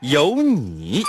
[0.00, 1.02] 有你。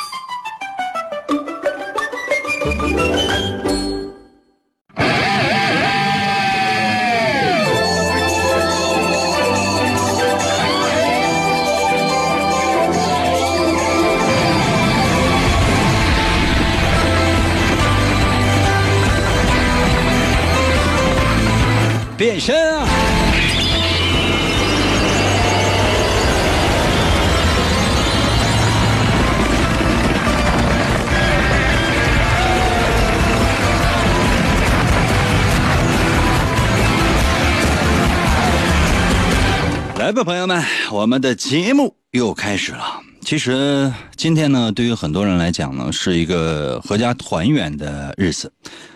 [40.09, 42.99] 来吧，朋友们，我们的节目又开始了。
[43.21, 48.51] 其实今天呢，对于很多人来讲呢，是一个合家团圆的日子。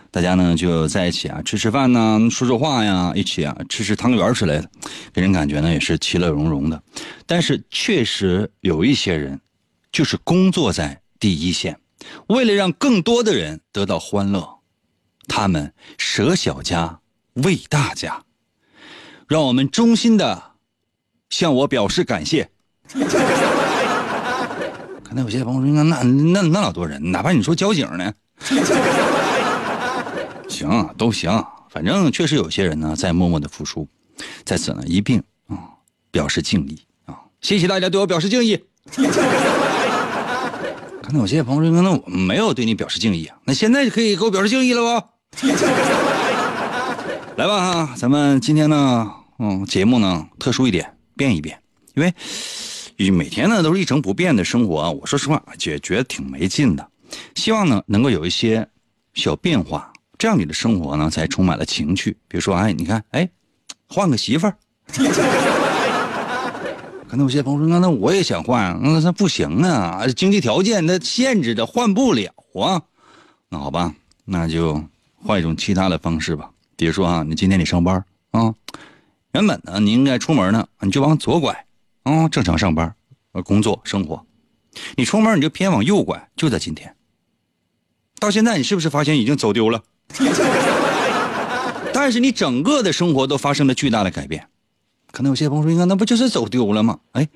[0.10, 4.68] 大家呢就在一起啊，吃吃饭呢，说说话呀，一起啊吃吃汤圆之类的，
[5.14, 6.82] 给人感觉呢也是其乐融融的。
[7.28, 9.40] 但是确实有一些人，
[9.92, 11.78] 就是工作在第一线，
[12.26, 14.62] 为了让更多的人得到欢乐，
[15.28, 17.02] 他们舍小家
[17.34, 18.24] 为大家。
[19.28, 20.53] 让我们衷心的
[21.34, 22.48] 向我表示感谢。
[25.04, 28.14] 可能有些朋友说，那那那老多人，哪怕你说交警呢？
[30.48, 33.88] 行，都行，反正确实有些人呢在默默的付出，
[34.46, 35.18] 在此呢一并
[35.48, 35.58] 啊
[36.12, 38.64] 表示敬意啊，谢谢大家对我表示敬意。
[41.02, 45.48] 可能有些朋友说，那我没有对你表示敬意啊，那现在就可以给我表示敬意了不？
[47.38, 51.60] 来吧，咱们今天呢，嗯，节目呢特殊一点，变一变，
[51.96, 52.14] 因为
[53.12, 56.88] 每天呢都是一成不变的生活，我说实话也觉得挺没劲的，
[57.36, 58.68] 希望呢能够有一些
[59.14, 59.92] 小变化。
[60.18, 62.12] 这样你的生活呢才充满了情趣。
[62.28, 63.30] 比如说，哎，你看，哎，
[63.88, 64.56] 换个媳妇儿。
[67.10, 72.82] 可能有些朋友说，那那我也想换，那那不行啊，经济条件那限制着，换不了啊。
[73.50, 73.94] 那好吧，
[74.26, 74.84] 那就
[75.22, 76.50] 换一种其他的方式吧。
[76.76, 78.54] 比如说啊，你今天你上班啊，
[79.34, 81.66] 原本呢你应该出门呢，你就往左拐
[82.04, 82.96] 啊，正常上班、
[83.44, 84.26] 工作、生活。
[84.96, 86.96] 你出门你就偏往右拐，就在今天。
[88.20, 89.84] 到现在你是不是发现已经走丢了？
[91.94, 94.48] 但是你整个的生活都发生了巨大的改变，
[95.12, 97.28] 可能有些朋友说：“应该那不就是走丢了吗？”哎，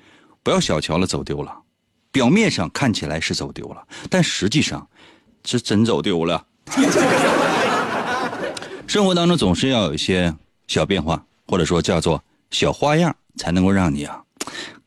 [0.42, 1.62] 不要小瞧了走丢了，
[2.12, 4.88] 表面上看起来是走丢了，但实际上
[5.44, 6.46] 是真走丢了。
[8.86, 10.34] 生活当中总是要有一些
[10.66, 14.22] 小变化，或者说叫做小花样，才能够让你啊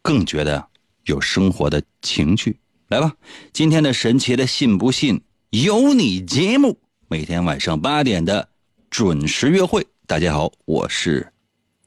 [0.02, 0.66] 更觉得
[1.06, 2.58] 有生活的情趣。
[2.88, 3.14] 来吧，
[3.52, 6.78] 今天的神奇的信不信由你节目。
[7.08, 8.48] 每天晚上八点的
[8.90, 11.34] 准时约会，大家好，我是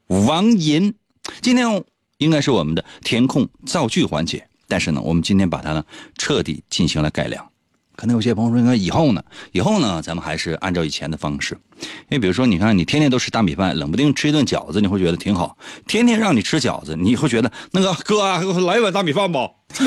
[0.07, 0.95] 王银。
[1.41, 1.85] 今天
[2.19, 5.85] 应该是我们的填空造句环节，但是呢，我们今天把它呢
[6.19, 7.51] 彻底进行了改良。
[7.97, 9.23] 可能有些朋友说，那以后呢？
[9.53, 10.03] 以后呢？
[10.03, 11.57] 咱们还是按照以前的方式。
[11.79, 15.57] 因为比如说，你看，你天天都吃大米饭，冷不丁吃一顿饺子，你会觉得挺好。
[15.87, 19.49] 天天让你吃饺子，你会觉得那个哥给我来一碗大米饭吧。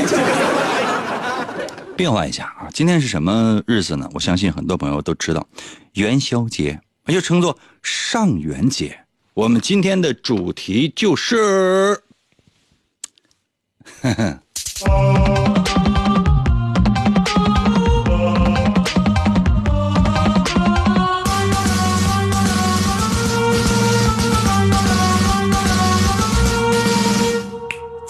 [1.98, 2.70] 变化一下啊！
[2.72, 4.08] 今天是什么日子呢？
[4.14, 5.48] 我相信很多朋友都知道，
[5.94, 9.00] 元宵节，又称作上元节。
[9.34, 12.00] 我们今天的主题就是，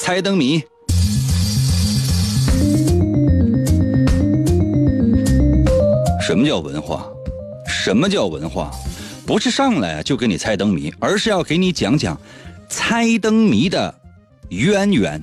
[0.07, 0.63] 猜灯谜。
[6.25, 7.05] 什么叫文化？
[7.67, 8.71] 什么叫文化？
[9.25, 12.17] 不是上来就给你猜灯谜，而是要给你讲讲
[12.69, 13.93] 猜灯谜的
[14.51, 15.21] 渊源。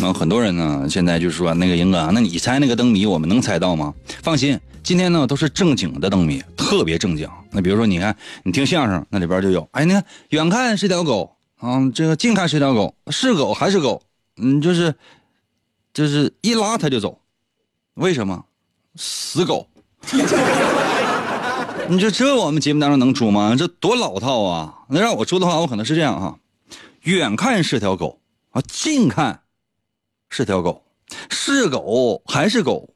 [0.00, 3.94] 那很多人呢，现在就是说那个英哥，那你猜那个灯谜，我们能猜到吗？
[4.20, 6.42] 放心，今天呢都是正经的灯谜，
[6.72, 7.28] 特别正经。
[7.50, 14.02] 那比如说，你看你听相声，那里边就有，哎，你看远看是条狗啊，这个近看是条狗，是狗还是狗？
[14.36, 14.94] 嗯，就是。
[15.94, 17.20] 就是一拉他就走，
[17.96, 18.46] 为什么？
[18.96, 19.68] 死狗！
[21.86, 23.54] 你说这我们节目当中能出吗？
[23.58, 24.86] 这多老套啊！
[24.88, 26.38] 那让我出的话，我可能是这样哈：
[27.02, 28.22] 远看是条狗，
[28.52, 29.42] 啊，近看
[30.30, 30.82] 是条狗，
[31.28, 32.88] 是狗还是狗，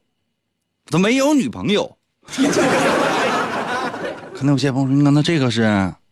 [0.87, 1.99] 它没有女朋友。
[4.37, 5.63] 可能有些朋友说，那这个是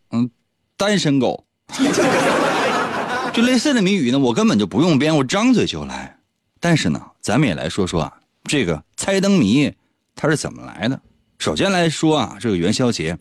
[0.10, 0.32] 嗯，
[0.76, 1.46] 单身狗。
[3.32, 6.18] 就类似的谜语呢，我根本就不用编，我张嘴就来。
[6.60, 8.14] 但是呢，咱们也来说说啊，
[8.46, 9.72] 这个猜灯谜
[10.16, 11.00] 它是怎么来的。
[11.38, 13.16] 首先来说啊，这个元宵节，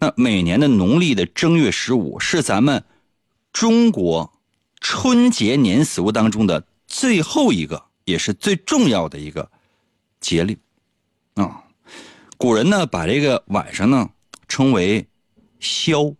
[0.00, 2.82] 那每年的农历的正月十五是咱们
[3.52, 4.32] 中国
[4.80, 9.48] 春节年俗当中的最后一个，也是最重要的一个
[10.20, 10.58] 节令
[11.34, 11.62] 啊。
[12.36, 14.08] 古人呢，把这个晚上呢
[14.50, 15.06] 称为
[15.60, 16.14] 宵，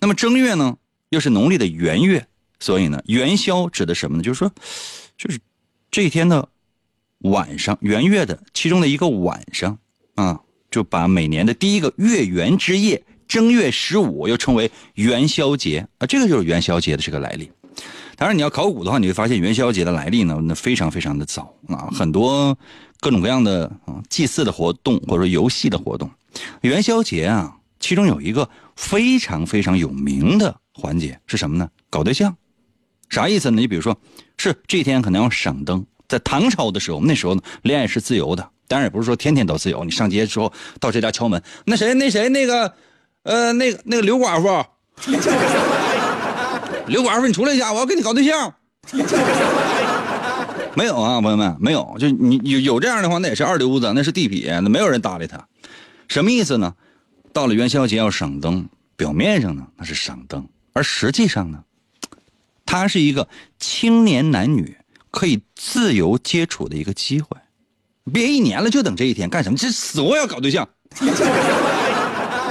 [0.00, 0.76] 那么正月呢
[1.10, 2.26] 又是农历的元月，
[2.58, 4.22] 所以呢元宵指的什么呢？
[4.24, 4.52] 就是说，
[5.16, 5.38] 就是
[5.92, 6.48] 这一天的
[7.18, 9.78] 晚上，元月的其中的一个晚上
[10.16, 10.40] 啊。
[10.68, 17.50] 就把每年的第一个月圆之夜，正月十五，又称为元宵节啊，这个就是元宵节的这个来历。
[18.16, 22.58] 当然，你要考古的话，你会发现元宵节的来历呢，那非常非常的早啊，很多
[23.00, 23.70] 各种各样的
[24.10, 26.10] 祭祀的活动或者游戏的活动。
[26.60, 27.55] 元宵节啊，
[27.86, 31.70] 其中有一个非常非常有名的环节是什么呢？
[31.88, 32.36] 搞对象，
[33.08, 33.60] 啥意思呢？
[33.60, 33.96] 你比如说，
[34.36, 38.50] 是这天可能要赏灯，在唐朝的时候，那时候呢，恋爱是自由的。
[38.66, 42.74] 当然也不是说天天都自由，你上街之后到谁家敲门，那谁那谁那个，
[43.22, 44.48] 呃，那个那个刘寡妇，
[46.90, 48.52] 刘寡妇你出来一下，我要跟你搞对象。
[50.74, 55.46] 没有啊，朋友们，没有，就你有有这样的话，那也是二流子，那是地痞，那没有人搭理他。
[56.08, 56.74] 什么意思呢？
[57.36, 58.66] 到了元宵节要赏灯，
[58.96, 61.62] 表面上呢那是赏灯，而实际上呢，
[62.64, 63.28] 它是一个
[63.58, 64.78] 青年男女
[65.10, 67.36] 可以自由接触的一个机会。
[68.10, 69.58] 别一年了，就等这一天干什么？
[69.58, 70.66] 这死活要搞对象，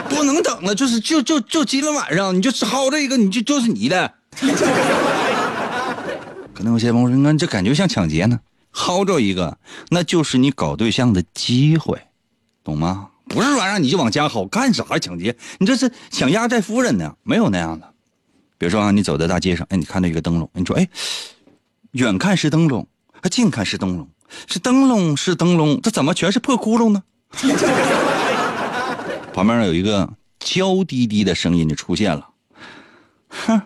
[0.08, 0.76] 不能等了。
[0.76, 4.14] 就是就就就今天晚上，你就薅这个，你就就是你的。
[6.54, 8.40] 可能有些朋友说：“那这感觉像抢劫呢。”
[8.72, 9.58] 薅着一个，
[9.90, 12.00] 那就是你搞对象的机会，
[12.64, 13.10] 懂吗？
[13.36, 15.36] 不是说让你就往家薅，干啥抢劫？
[15.60, 17.16] 你这是抢压寨夫人呢？
[17.22, 17.94] 没有那样的。
[18.58, 20.88] 比如说啊，你走在大街上，哎，你看到一个灯笼，你说：“哎，
[21.92, 22.88] 远看是灯笼，
[23.30, 24.10] 近看是灯笼。”
[24.48, 27.04] 是灯笼，是灯笼，这怎么全是破窟窿呢？
[29.32, 30.10] 旁边有一个
[30.40, 32.28] 娇滴滴的声音就出现了，
[33.30, 33.62] 哼，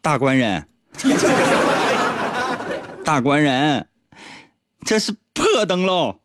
[0.00, 0.66] 大官人，
[3.04, 3.86] 大官人，
[4.86, 6.18] 这是破灯笼，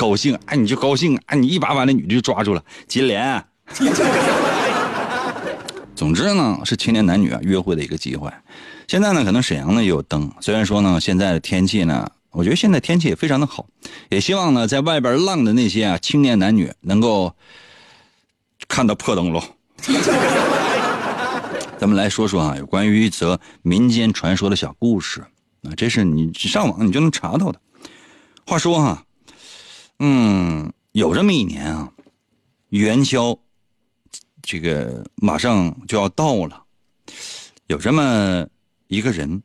[0.00, 3.44] 高兴哎，你就高兴哎，你一把把那女的就抓住了，金莲。
[5.94, 8.32] 总之呢，是青年男女啊约会的一个机会。
[8.88, 10.32] 现在呢，可能沈阳呢也有灯。
[10.40, 13.66] 虽然说呢，现在的天气呢，我觉得现在天气也非常的好。
[14.08, 17.34] 也希望呢，在外边浪的那些啊青年男女能够
[18.66, 19.44] 看到破灯笼。
[21.78, 25.20] 咱们来说说啊，有关于一则民间传说的小故事
[25.62, 27.60] 啊，这是你上网你就能查到的。
[28.46, 29.04] 话说哈，
[30.00, 31.88] 嗯，有这么一年啊，
[32.70, 33.38] 元宵
[34.42, 36.62] 这个马上就要到了，
[37.68, 38.44] 有这么。
[38.92, 39.40] 一个人，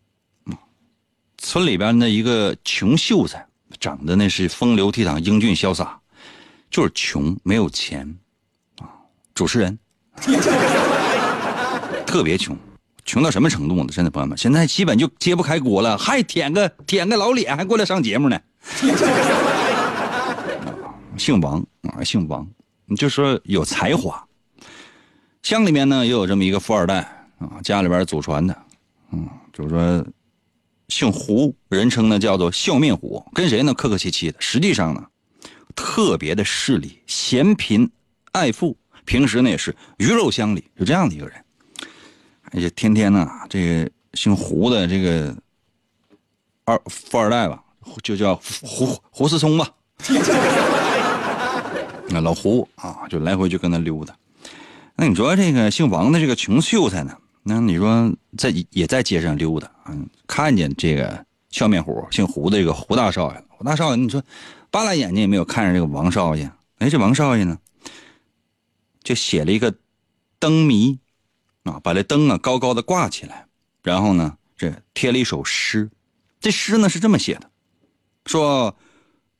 [1.37, 3.45] 村里边的一个穷秀才，
[3.79, 5.99] 长得那是风流倜傥、英俊潇洒，
[6.71, 8.17] 就是穷，没有钱，
[8.79, 8.89] 啊，
[9.35, 9.77] 主持人，
[12.07, 12.57] 特别穷，
[13.05, 13.85] 穷到什么程度呢？
[13.91, 18.41] 真的朋友们，现在基本就揭不开锅了，还舔个舔个老脸，还过来上节目呢。
[21.17, 22.47] 姓王啊，姓王，
[22.85, 24.23] 你就说有才华。
[25.43, 27.01] 乡里面呢，也有这么一个富二代
[27.37, 28.57] 啊，家里边祖传的。
[29.11, 30.07] 嗯，就是说，
[30.89, 35.05] 姓胡，人称呢叫做笑面虎，跟谁呢客客气气的，实际上呢，
[35.75, 37.89] 特别的势利，嫌贫
[38.31, 41.35] 爱富，平时呢也是鱼肉乡里，就这样的一个人。
[42.51, 45.35] 而且天天呢，这个姓胡的这个
[46.63, 47.63] 二富二代吧，
[48.01, 49.69] 就叫胡胡思聪吧。
[52.09, 54.15] 那老胡啊，就来回就跟他溜达。
[54.95, 57.17] 那你说这个姓王的这个穷秀才呢？
[57.43, 64.23] 那你说在也在街上溜达，嗯，看见这个笑面虎，姓胡的这个胡大少爷，胡大少爷，你说
[64.71, 67.57] 扒拉眼睛也没有看着这个王少爷，哎，这王少爷呢，
[69.03, 69.75] 就写了一个
[70.39, 70.97] 灯谜，
[71.63, 73.45] 啊，把这灯啊高高的挂起来，
[73.83, 75.89] 然后呢，这贴了一首诗，
[76.39, 77.49] 这诗呢是这么写的，
[78.25, 78.75] 说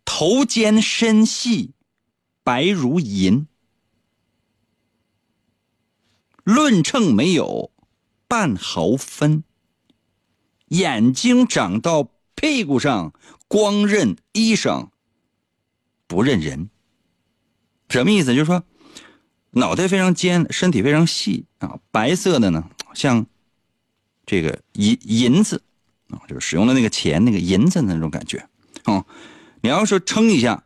[0.03, 1.71] 头尖身细，
[2.45, 3.47] 白如银，
[6.45, 7.73] 论秤没有。
[8.27, 9.43] 半毫分，
[10.69, 13.13] 眼睛长到屁股上，
[13.47, 14.89] 光认衣裳，
[16.07, 16.71] 不认人。
[17.87, 18.33] 什么意思？
[18.33, 18.63] 就是说，
[19.51, 23.27] 脑袋非常尖，身体非常细啊，白色的呢，像
[24.25, 25.61] 这个银银子
[26.09, 28.49] 啊，就是使用的那个钱那个银子的那种感觉
[28.85, 29.05] 啊。
[29.61, 30.63] 你要是称一下，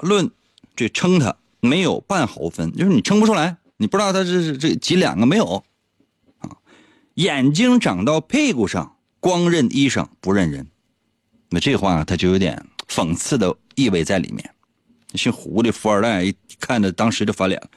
[0.00, 0.30] 论
[0.76, 5.64] 这称它没有半毫分，就是你称不出来，你不知道它是这几两个没有
[6.38, 6.50] 啊。
[7.14, 10.66] 眼睛长到屁股上，光认衣裳不认人，
[11.50, 14.50] 那这话他就有点讽刺的意味在里面。
[15.14, 17.68] 姓胡的富二代一看着当时就翻脸了，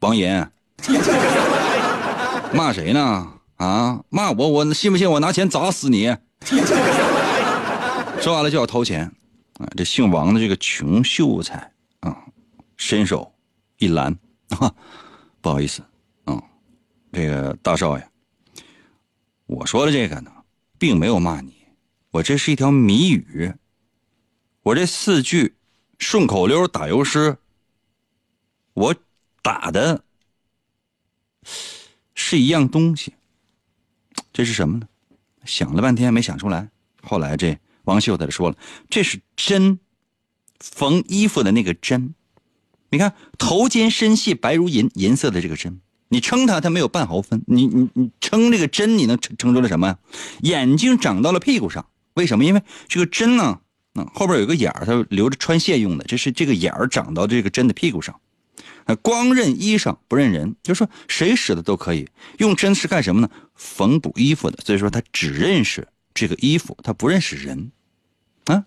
[0.00, 0.50] 王岩。
[2.52, 3.32] 骂谁呢？
[3.58, 6.16] 啊，骂我，我信不信我拿钱砸死你？
[8.20, 9.12] 说完了就要掏钱，
[9.60, 12.24] 啊，这姓王的这个穷秀才啊，
[12.78, 13.32] 伸手
[13.76, 14.74] 一拦，啊，
[15.42, 15.82] 不好意思，
[16.24, 16.42] 啊，
[17.12, 18.08] 这个大少爷，
[19.44, 20.32] 我说的这个呢，
[20.78, 21.54] 并没有骂你，
[22.10, 23.52] 我这是一条谜语，
[24.62, 25.54] 我这四句
[25.98, 27.36] 顺口溜打油诗，
[28.72, 28.94] 我
[29.42, 30.02] 打的。
[32.14, 33.14] 是一样东西，
[34.32, 34.86] 这是什么呢？
[35.46, 36.68] 想了半天没想出来。
[37.02, 38.56] 后来这王秀才就说了
[38.90, 39.78] ：“这是针，
[40.58, 42.14] 缝衣服的那个针。
[42.90, 47.42] 你看头尖身细白如银，银色的这个针，你称它，它没有半毫分。
[47.46, 49.98] 你你你称这个针，你能称称出来什么呀？
[50.42, 52.44] 眼睛长到了屁股上，为什么？
[52.44, 53.60] 因为这个针呢，
[53.94, 56.04] 嗯，后边有个眼儿，它留着穿线用的。
[56.04, 58.20] 这是这个眼儿长到这个针的屁股上。”
[59.02, 62.08] 光认衣裳不认人，就是说谁使的都可以
[62.38, 63.30] 用针是干什么呢？
[63.54, 65.86] 缝补衣服的，所以说他只认识
[66.20, 67.72] 这个衣服，他不认识人，
[68.44, 68.66] 啊，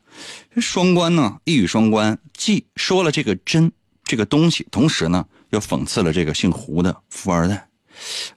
[0.57, 3.72] 双关呢，一语双关，既说了这个针
[4.03, 7.69] 这个东西，同时呢又讽刺了这个姓胡的富二代。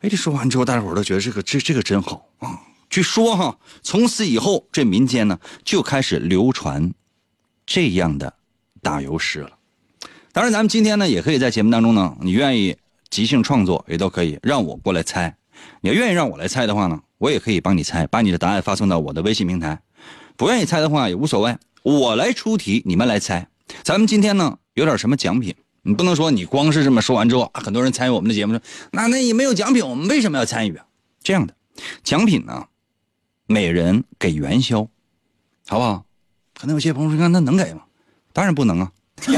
[0.03, 2.61] 哎，这说完之后，大伙都觉得这个这这个真好啊。
[2.91, 6.93] 据说哈，从此以后这民间呢就开始流传
[7.65, 8.35] 这样的
[8.83, 9.57] 打油诗了。
[10.33, 12.77] 当然，咱们今天呢，也可以在节目当中呢，你愿意
[13.09, 15.35] 即兴创作也都可以，让我过来猜。
[15.81, 19.81] 你要愿意让我来猜的话呢，我也可以帮你猜，把你的答案发送到我的微信平台。
[20.37, 23.49] 不愿意猜的话也无所谓，我来出题，你们来猜。
[23.83, 25.55] 咱们今天呢，有点什么奖品？
[25.83, 28.61] 你不能说你光是这么说完之后，很多人参与我们的节目说，
[28.93, 30.85] 那那也没有奖品，我们为什么要参与啊？
[31.23, 31.55] 这样的
[32.03, 32.67] 奖品呢，
[33.47, 34.89] 每人给元宵，
[35.67, 36.05] 好不好？
[36.59, 37.83] 可能有些朋友说，那能给吗？
[38.33, 38.91] 当然不能啊。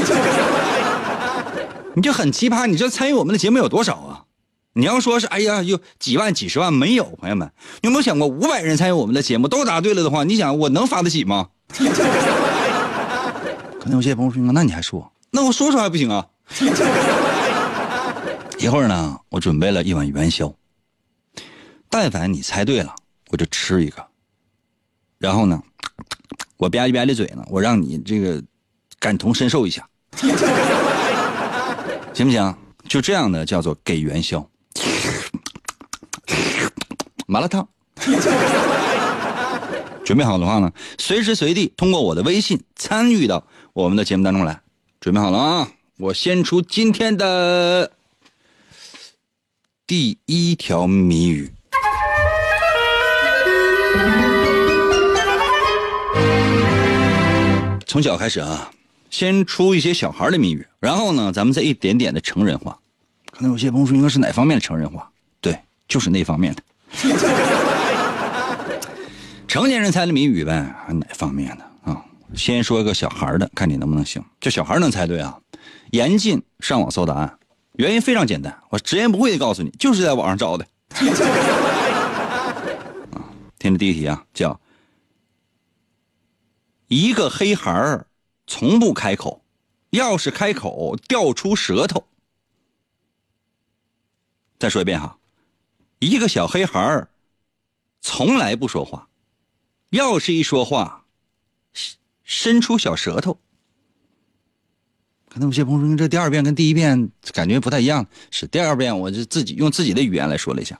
[1.95, 4.25] 你就很奇葩，你这参与我们的节目有多少啊？
[4.79, 7.03] 你要说是，哎呀，有几万、几十万没有？
[7.17, 11.49] 朋友们，有没有想过，五百人参与我们的节目都答对了的话，你想我能发得起吗？
[13.79, 16.25] 可能有些朋友说，那你还说，那我说说还不行啊？
[18.57, 20.53] 一会儿呢，我准备了一碗元宵，
[21.89, 22.95] 但凡你猜对了，
[23.31, 24.01] 我就吃一个，
[25.17, 25.61] 然后呢，
[26.55, 28.41] 我吧唧吧唧嘴呢，我让你这个
[28.97, 29.85] 感同身受一下。
[32.13, 32.55] 行不行？
[32.87, 34.49] 就这样的叫做给元宵，
[37.29, 37.67] 麻辣烫。
[40.03, 44.59] 准备好的话呢，随时随地通过我的微信参与到我们的节目当中来。
[44.99, 45.71] 准备好了啊！
[45.97, 47.91] 我先出今天的
[49.85, 51.51] 第一条谜语。
[57.85, 58.71] 从小开始啊。
[59.11, 62.77] 先出一些小孩的谜语，然后呢，咱们再一点点的成人化。
[63.31, 65.09] 可能有些朋友说，应该是哪方面的成人化？
[65.41, 65.57] 对，
[65.87, 66.61] 就是那方面的。
[69.47, 72.05] 成年人猜的谜语呗，哪方面的啊？
[72.35, 74.23] 先说一个小孩的，看你能不能行。
[74.39, 75.39] 这小孩能猜对啊？
[75.91, 77.39] 严禁上网搜答案，
[77.73, 80.65] 原因非常简单，我直言不讳的告诉你，就是在网上找的。
[83.13, 83.23] 啊，
[83.57, 84.59] 听着第一题啊，叫
[86.87, 88.05] 一个黑孩儿。
[88.51, 89.43] 从不开口，
[89.91, 92.03] 要是开口掉出舌头。
[94.57, 95.15] 再说一遍哈，
[95.99, 97.09] 一个小黑孩儿，
[98.01, 99.07] 从来不说话，
[99.89, 101.05] 要是一说话，
[102.23, 103.37] 伸出小舌头。
[105.29, 108.07] 可能有些朋友说，这第二遍跟第一遍感觉不太一样。
[108.31, 110.79] 是第二遍，我就自己用自己的语言来说了一下，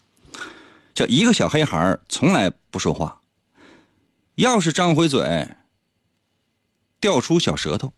[0.94, 3.22] 叫一个小黑孩儿从来不说话，
[4.36, 5.48] 要是张回嘴。
[7.02, 7.94] 掉出小舌头，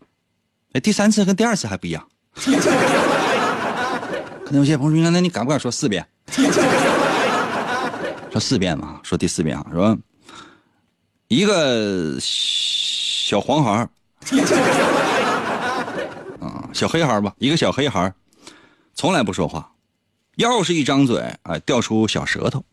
[0.74, 2.08] 哎，第三次跟第二次还不一样。
[2.36, 2.52] 可
[4.52, 6.06] 能有些朋友说：“那你敢不敢说四遍？”
[8.32, 9.98] 说四遍嘛，说第四遍啊，说
[11.28, 13.86] 一个小黄孩
[16.40, 18.14] 啊，小黑孩吧，一个小黑孩
[18.94, 19.74] 从来不说话，
[20.36, 22.64] 要是一张嘴，哎，掉出小舌头。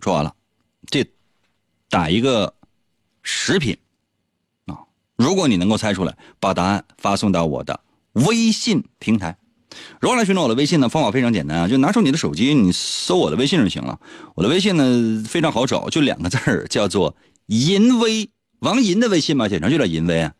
[0.00, 0.34] 说完了，
[0.86, 1.10] 这
[1.88, 2.52] 打一个
[3.22, 3.78] 食品
[4.66, 4.84] 啊。
[5.16, 7.80] 如果你能够猜出来，把答案发送到我的
[8.12, 9.38] 微信平台。
[10.00, 10.88] 如何来寻找我的微信呢？
[10.88, 13.98] 方法非常简单啊，就拿出你的手机，你搜我的微信就行了。
[14.34, 18.28] 我的微信呢非常好找，就两个字儿，叫做“淫威”。
[18.60, 20.32] 王银的微信嘛，简称就叫“淫威”啊。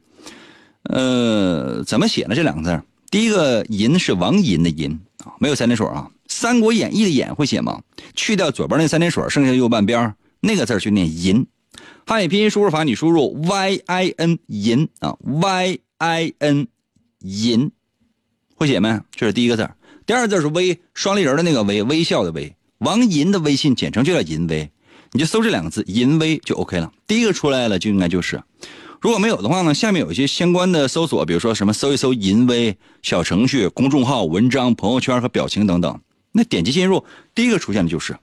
[0.85, 2.35] 呃，怎么写呢？
[2.35, 6.09] 这两个字第一个“银”是王银的“银”啊，没有三点水啊。
[6.29, 7.83] 《三国演义》的“演”会写吗？
[8.15, 11.47] 去掉左边那三点水，剩下右半边那个字就念“银”。
[12.05, 16.67] 汉语拼音输入法，你输入 y i n 银啊，y i n
[17.21, 17.71] 银，
[18.63, 19.01] 会写没？
[19.11, 19.69] 这是第一个字
[20.07, 22.55] 第二个字是微，双立人的那个微，微笑的微。
[22.79, 24.71] 王银的微信简称就叫银微，
[25.11, 26.93] 你就搜这两个字银微就 OK 了。
[27.09, 28.41] 第一个出来了就应该就是，
[29.01, 36.01] 如果没有的话呢，下面有一些相关的搜索，比如说什么搜一搜银微小程序、公众号、文章、朋友圈和表情等等。
[36.31, 37.05] 那点击进入，
[37.35, 38.17] 第一个出现的就是，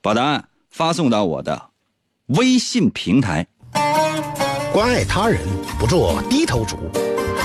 [0.00, 1.70] 把答案发送到我的。
[2.26, 3.44] 微信平台，
[4.72, 5.40] 关爱他人，
[5.80, 6.76] 不做低头族，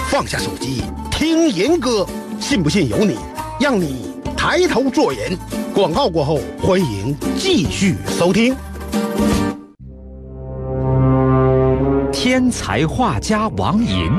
[0.10, 2.08] 放下手机听银歌，
[2.40, 3.18] 信不信由你，
[3.60, 5.38] 让你抬头做人。
[5.74, 8.56] 广告过后，欢迎继续收听。
[12.12, 14.12] 天才画家王寅，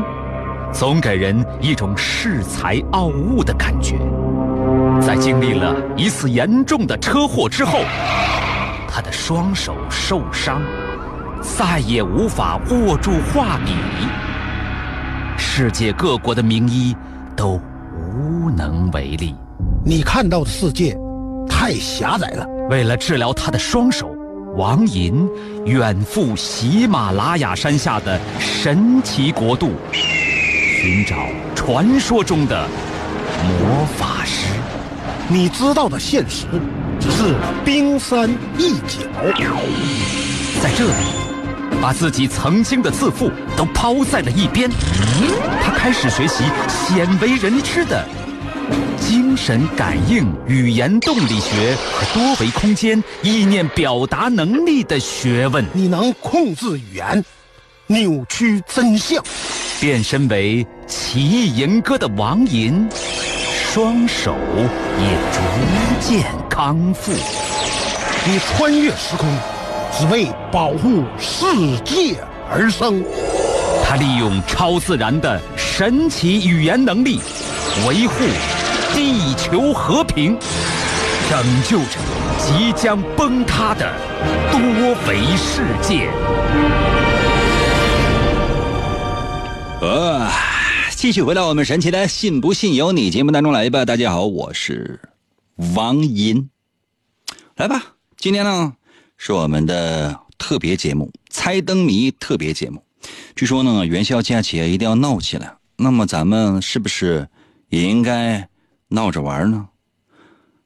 [0.73, 3.97] 总给人一种恃才傲物的感觉。
[5.01, 7.81] 在经历了一次严重的车祸之后。
[8.89, 10.63] 他的双手受伤，
[11.43, 13.73] 再也无法握住画笔。
[15.37, 16.97] 世界各国的名医
[17.37, 17.61] 都
[18.17, 19.35] 无能为力。
[19.85, 20.97] 你看到的世界
[21.49, 22.47] 太狭窄了。
[22.71, 24.11] 为了治疗他的双手，
[24.57, 25.29] 王寅
[25.67, 31.15] 远赴喜马拉雅山下的神奇国度，寻找
[31.55, 32.67] 传说中的
[33.43, 34.47] 魔法师。
[35.29, 36.47] 你知道的现实。
[36.99, 38.99] 只是冰山一角，
[40.63, 40.93] 在这里，
[41.81, 44.71] 把自己曾经的自负都抛在了一边。
[45.63, 48.07] 他开始学习鲜为人知的
[48.99, 55.65] 精神感应、语言动力学和多维空间意念表达能力的学问。
[55.73, 57.25] 你能控制语言，
[57.87, 59.23] 扭曲真相，
[59.81, 62.89] 变身为奇异吟歌的王银。
[63.73, 64.35] 双手
[64.99, 65.41] 也逐
[66.01, 67.13] 渐康复。
[68.25, 69.29] 你穿越时空，
[69.99, 71.47] 只为保护世
[71.83, 73.03] 界而生。
[73.83, 77.19] 他利用超自然的神奇语言能力，
[77.89, 78.15] 维护
[78.93, 80.37] 地球和平，
[81.31, 81.99] 拯救着
[82.39, 83.91] 即将崩塌的
[84.53, 84.61] 多
[85.09, 86.11] 维世界。
[89.81, 90.31] 啊。
[90.91, 93.85] 继续回到我们神奇的“信不信由你”节目当中来吧。
[93.87, 95.01] 大家好，我是
[95.75, 96.51] 王银，
[97.57, 97.83] 来吧。
[98.17, 98.75] 今天呢
[99.17, 102.83] 是我们的特别节目——猜灯谜特别节目。
[103.35, 107.29] 据说呢元宵佳节一定要闹起来，那么咱们是不是
[107.69, 108.49] 也应该
[108.89, 109.69] 闹着玩呢？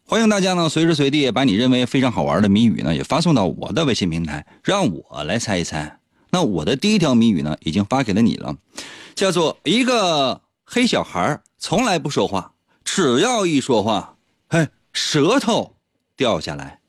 [0.05, 5.99] 欢迎大家呢随时随地把你认为非常好玩的谜语呢也发送到我的微信平台，让我来猜一猜。
[6.31, 8.57] 那我的第一条谜语呢已经发给了你了。
[9.15, 12.53] 叫做一个黑小孩从来不说话，
[12.85, 14.17] 只要一说话，
[14.49, 15.77] 嘿，舌头
[16.17, 16.80] 掉下来。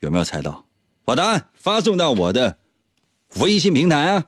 [0.00, 0.64] 有没有猜到？
[1.04, 2.56] 把答案发送到我的
[3.40, 4.24] 微信平台啊。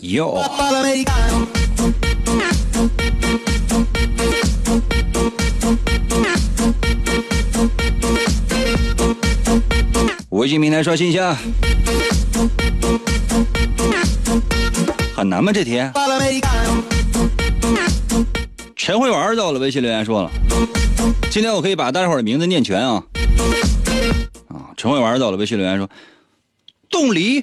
[0.00, 0.38] 哟！
[10.44, 11.34] 微信平台刷新一下，
[15.16, 15.50] 很难吗？
[15.50, 15.82] 这题？
[18.76, 20.30] 陈慧玩到了，微信留言说了，
[21.30, 23.02] 今天我可以把大家伙的名字念全啊！
[24.48, 25.88] 啊，陈慧玩到了，微信留言说，
[26.90, 27.42] 冻梨。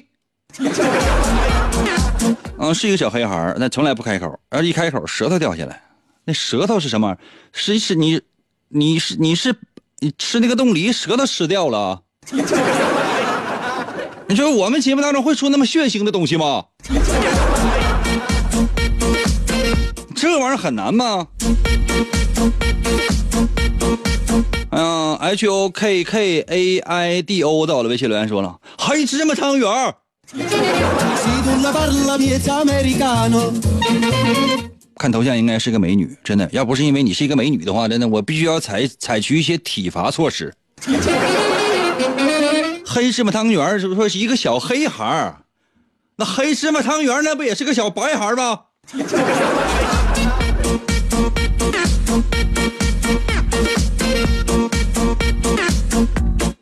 [2.58, 5.82] 嗯， 是一个小黑孩儿，那从来不开口，而一开口舌头掉下来。
[6.24, 7.16] 那舌头是什么？
[7.52, 8.20] 是是你，
[8.68, 9.52] 你是你是
[9.98, 12.00] 你吃那个冻梨，舌头吃掉了。
[14.32, 16.64] 你说我们节目当中会出那么血腥的东西吗？
[20.16, 21.26] 这玩意儿很难吗？
[24.70, 29.94] 嗯，H O K K A I D O 到了，微信留言说了，黑芝麻汤圆儿。
[34.96, 36.48] 看头像应该是个美女，真的。
[36.52, 40.50] 要不是因为你是一个美女的话，真的我必须要采采取一些体罚措施。
[42.94, 45.36] 黑芝麻汤圆是不是说是一个小黑孩儿？
[46.16, 48.64] 那黑芝麻汤圆那不也是个小白孩吗？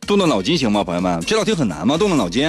[0.06, 1.20] 动动脑筋行吗，朋友们？
[1.26, 1.96] 这道题很难吗？
[1.98, 2.48] 动动脑筋。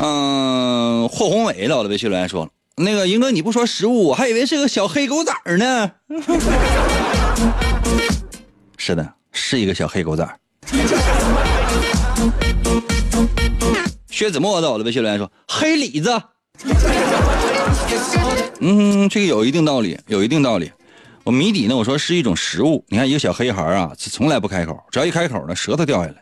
[0.00, 2.48] 嗯，霍宏伟到了微信留言说
[2.78, 5.90] ：“那个英哥，你不说食物，我还以为是个小黑狗崽呢。
[8.78, 10.38] ”是的，是一个小黑狗崽。
[14.10, 16.10] 薛子墨到了微信留言说：“黑李子。”
[18.60, 20.70] 嗯，这个有一定道理，有一定道理。
[21.24, 21.76] 我谜底呢？
[21.76, 22.84] 我说是一种食物。
[22.88, 26.16] 你看一个小黑孩啊，从来不开口，只要一开口呢，舌头掉下来。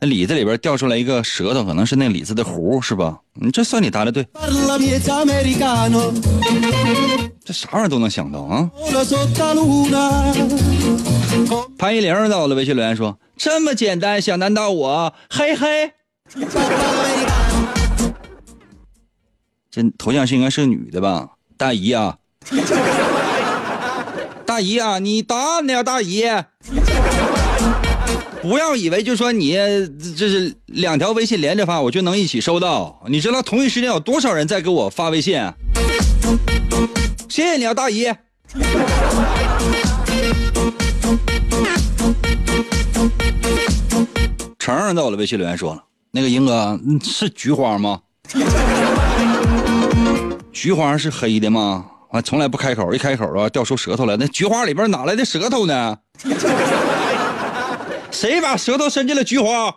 [0.00, 3.18] 那李子里边掉出来一个舌头，可能是那李子的核，是吧？
[3.34, 4.26] 你这算你答的对。
[7.44, 8.68] 这啥玩意儿都能想到啊！
[11.78, 15.14] 潘一玲到了微信留言说：“这么简单，想难倒我？
[15.30, 15.92] 嘿嘿。”
[19.70, 21.28] 这头像是应该是个女的吧？
[21.56, 22.16] 大姨啊。
[24.44, 25.82] 大姨啊，你答案呢？
[25.82, 26.24] 大姨，
[28.42, 29.52] 不要以为就说你
[30.16, 33.02] 这是两条微信连着发，我就能一起收到。
[33.08, 35.40] 你知道同一时间有多少人在给我发微信？
[37.30, 38.12] 谢谢你啊，大姨。
[44.58, 45.82] 成在我的微信留言说了，
[46.14, 48.00] 那个英哥是菊花吗？
[50.52, 51.86] 菊花是黑的吗？
[52.10, 54.14] 啊，从来不开口，一开口啊掉出舌头来。
[54.18, 55.96] 那菊花里边哪来的舌头呢？
[58.12, 59.74] 谁把舌头伸进了菊花？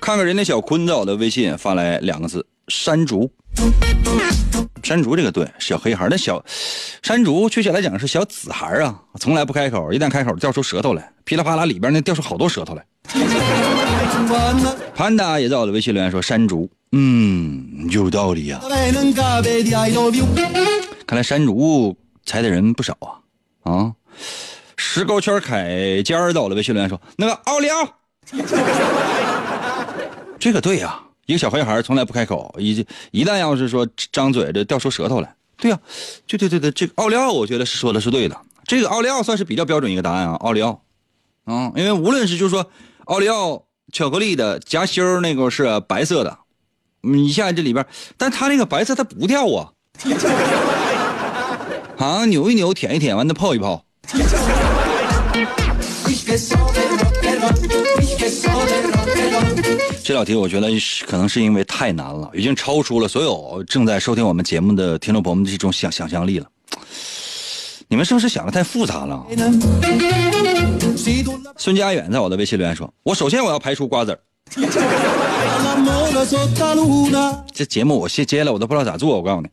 [0.00, 3.30] 看看人家小坤在我的微信发来两个字：山竹。
[4.82, 6.42] 山竹这个对，小黑孩那小
[7.02, 12.84] 山竹，确切来讲是小紫孩啊，从来不开口，一旦开口掉出舌头来，噼里啪啦里边那掉出好多舌头来。
[14.94, 16.70] 潘达也在我的微信留言说山竹。
[16.92, 18.60] 嗯，有道理呀。
[21.06, 23.18] 看来山竹猜的人不少啊
[23.72, 23.92] 啊！
[24.76, 27.86] 石膏圈凯尖儿到了微信留言说：“那个奥利奥，
[30.38, 30.98] 这个对呀，
[31.28, 35.78] 一个小黑孩从来不开口，一一旦要是说张嘴这掉出舌头来，对呀，
[36.26, 40.80] 对对对对，这个奥利奥我觉得是说的是对的，这个奥利奥算是比较标准一个答案啊，奥利奥，
[41.44, 42.64] 啊，因为无论是就是说
[43.04, 43.62] 奥利奥
[43.92, 46.38] 巧克力的夹心儿那个是白色的。”
[47.02, 47.84] 你下这里边，
[48.16, 49.68] 但它那个白色它不掉啊，
[51.98, 53.84] 啊，扭一扭，舔一舔，完了泡一泡。
[60.08, 60.68] 这道题我觉得
[61.06, 66.46] 可能是因为太难了，已经超出了所有正在收听我们节目的听众朋友们的这种想想象力了。
[67.88, 69.22] 你们是不是想的太复杂了？
[71.58, 74.18] 孙家远在我的微信留言说：“我首先我要排除瓜子儿。
[77.52, 79.14] ”这节目我接接了，我都不知道咋做。
[79.14, 79.48] 我告诉你，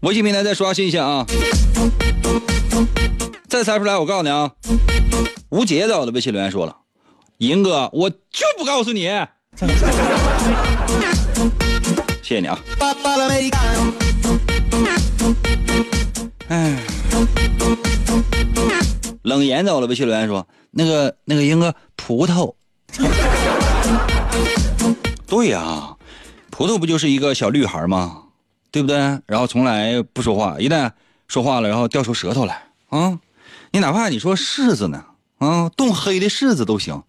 [0.00, 1.26] 微信平台再刷新一下啊！
[3.48, 4.50] 再猜不出来，我告诉你啊！
[5.50, 6.76] 吴杰在我的微信留言说了
[7.38, 9.02] ：“银哥，我就不告诉你。”
[12.22, 12.58] 谢谢你啊！
[16.48, 16.76] 哎。
[19.22, 22.54] 冷言走了，微信留言说：“那个那个英哥，葡萄。
[25.26, 25.96] 对呀，
[26.50, 28.22] 葡萄不就是一个小绿孩吗？
[28.70, 28.96] 对不对？
[29.26, 30.90] 然后从来不说话，一旦
[31.28, 33.18] 说话了，然后掉出舌头来啊！
[33.76, 35.04] 你哪怕你说柿子呢，
[35.36, 37.02] 啊，冻黑的柿子都行。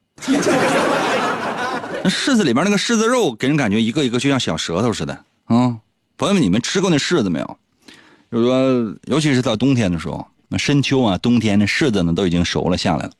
[2.03, 5.13] 那柿子里边那个柿子肉，给人感觉一个一个就像小舌头似的
[5.45, 5.77] 啊！
[6.17, 7.57] 朋友们，你们吃过那柿子没有？
[8.29, 13.11] 就是说，尤其是到冬天的时候。”那深秋啊，冬天的柿子呢都已经熟了下来了，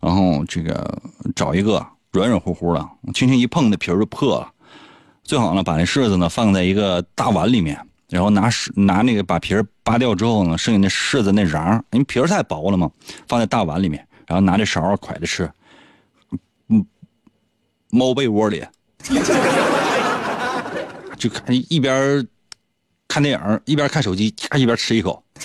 [0.00, 1.02] 然后这个
[1.34, 4.52] 找一个软软乎乎的，轻轻一碰，那皮儿就破了。
[5.24, 7.76] 最好呢，把那柿子呢放在一个大碗里面，
[8.08, 12.90] 然后拿拿那个把皮儿扒掉之后呢，剩下那柿子那瓤，因为皮儿太薄了嘛，
[13.28, 15.50] 放在大碗里面，然后拿着勺蒯着吃。
[16.68, 16.84] 嗯，
[17.90, 18.64] 猫被窝里，
[21.18, 22.26] 就看一边
[23.08, 25.22] 看电影一边看手机，一边吃一口。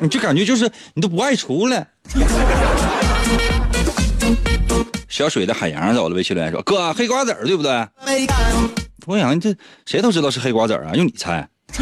[0.00, 1.86] 你就感觉就是你都不爱出来。
[5.08, 7.70] 小水的海洋走了，微信留言说：“哥，黑瓜子儿对不对？”
[9.06, 9.54] 我想这
[9.86, 11.48] 谁都知道是黑瓜子儿啊，用你猜。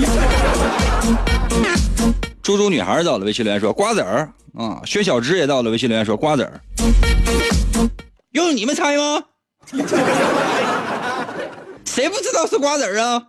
[2.43, 6.61] 猪猪女孩到了，微信留言说：“瓜子儿啊。”薛小芝也到了，微信留言说：“瓜子儿。”
[8.33, 9.23] 用你们猜吗？
[11.85, 13.23] 谁不知道是瓜子儿啊？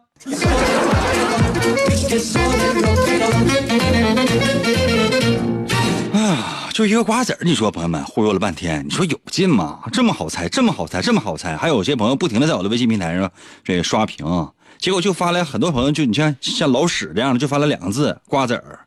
[6.73, 9.81] 就一个瓜子儿，你说朋友们忽悠了半天，你说有劲吗？
[9.91, 13.31] 这么好猜，这么好猜，这么好猜，还有些朋友不停的在我的微信平台上
[13.63, 18.79] 这个刷屏，结果就发来很多朋友就你像像老史这样的，就发了两个字瓜子儿，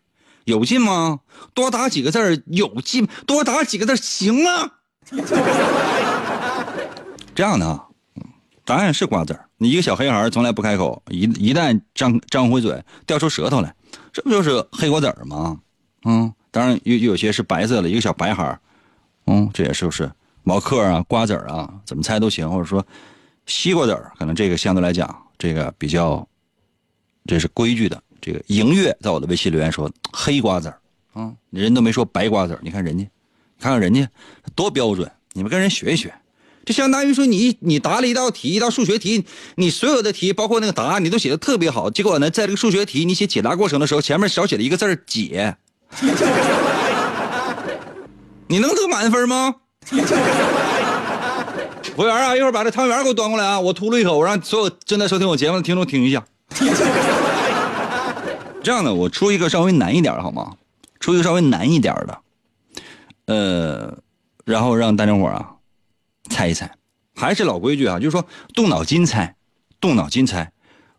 [0.45, 1.21] 有劲吗？
[1.53, 4.71] 多打几个字儿有劲，多打几个字行啊。
[7.35, 7.85] 这样的啊，
[8.65, 9.45] 答案是瓜子儿。
[9.59, 13.75] 你一个小黑孩从来不开口，一一旦张张回嘴，掉出舌头来，
[14.13, 15.59] 这不就是黑瓜子儿吗？
[16.05, 18.61] 嗯，当然有有些是白色的，一个小白孩儿，
[19.27, 20.09] 嗯，这也是不是
[20.45, 22.87] 毛嗑啊、瓜子儿啊，怎么猜都行，或者说
[23.45, 26.25] 西瓜子儿，可能这个相对来讲这个比较
[27.27, 28.01] 这是规矩的。
[28.21, 30.79] 这个迎月在我的微信留言说黑瓜子儿，
[31.15, 33.05] 啊，人都没说白瓜子儿，你看人家，
[33.59, 34.09] 看看人家
[34.55, 36.15] 多标准，你们跟人学一学。
[36.65, 45.57] 就相当于说你你答了一道题，一道数学题，你所有的题包括那个答案你都写的特别好，结果呢，在这个数学题你写解答过程的时候，前面少写了一个字儿解，
[48.49, 49.55] 你能得满分吗？
[51.95, 53.61] 服务员啊，一会儿把这汤圆给我端过来啊！
[53.61, 56.25] 我吐了一口，我让所有正在收听我节目的听众听一下。
[58.63, 60.55] 这样的，我出一个稍微难一点的好吗？
[60.99, 62.19] 出一个稍微难一点的，
[63.27, 63.99] 呃，
[64.45, 65.51] 然后让大家伙啊。
[66.31, 66.71] 猜一猜，
[67.15, 69.37] 还是老规矩啊，就是说动脑筋猜，
[69.79, 70.51] 动脑筋猜，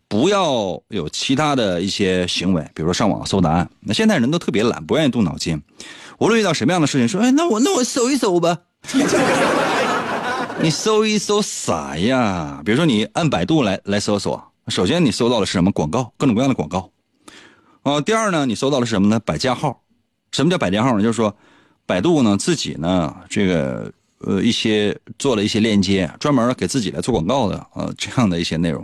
[0.07, 3.69] 不要有其他的一些行为，比如说上网搜答案。
[3.81, 5.61] 那现在人都特别懒，不愿意动脑筋。
[6.19, 8.57] 无论遇到什么样的事情，说哎，那我那我搜一搜吧。
[10.61, 12.61] 你搜一搜啥呀？
[12.63, 16.13] 比如说你按百度来来搜索，首先你搜到的是什么广告？
[16.17, 16.89] 各种各样的广告。
[17.83, 19.19] 啊，第二呢，你搜到的是什么呢？
[19.19, 19.81] 百家号。
[20.31, 21.03] 什么叫百家号呢？
[21.03, 21.35] 就是说，
[21.85, 23.91] 百度呢自己呢这个。
[24.19, 28.83] 呃，一些做了一些链接，专门给自己来做广告的啊，这样的一些内容。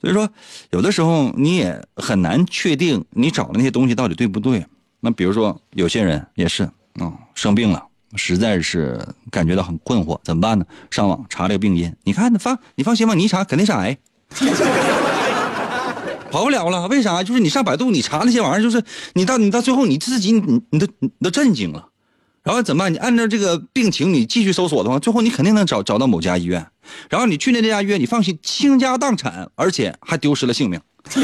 [0.00, 0.28] 所以说，
[0.70, 4.64] 有的时候你也很难确定你找的那些东西到底对不对。
[5.00, 6.68] 那比如说，有些人也是
[7.00, 7.82] 嗯，生病了，
[8.16, 10.64] 实在是感觉到很困惑，怎么办呢？
[10.90, 13.96] 上网查这个病因，你看，你放你放心吧，你一查肯定是癌，
[16.30, 16.88] 跑不了了。
[16.88, 17.22] 为啥？
[17.22, 18.82] 就是你上百度，你查那些玩意儿，就是
[19.14, 21.88] 你到你到最后你自己你你都你都震惊了。
[22.48, 22.90] 然后怎么办？
[22.90, 26.66] 你按照这个病情，你继续搜索的话，最后你肯定能找找到某家医院。
[27.10, 30.80] 然后你去那家医院，你放心，倾家荡产，而且还丢失了性命。
[31.10, 31.22] 所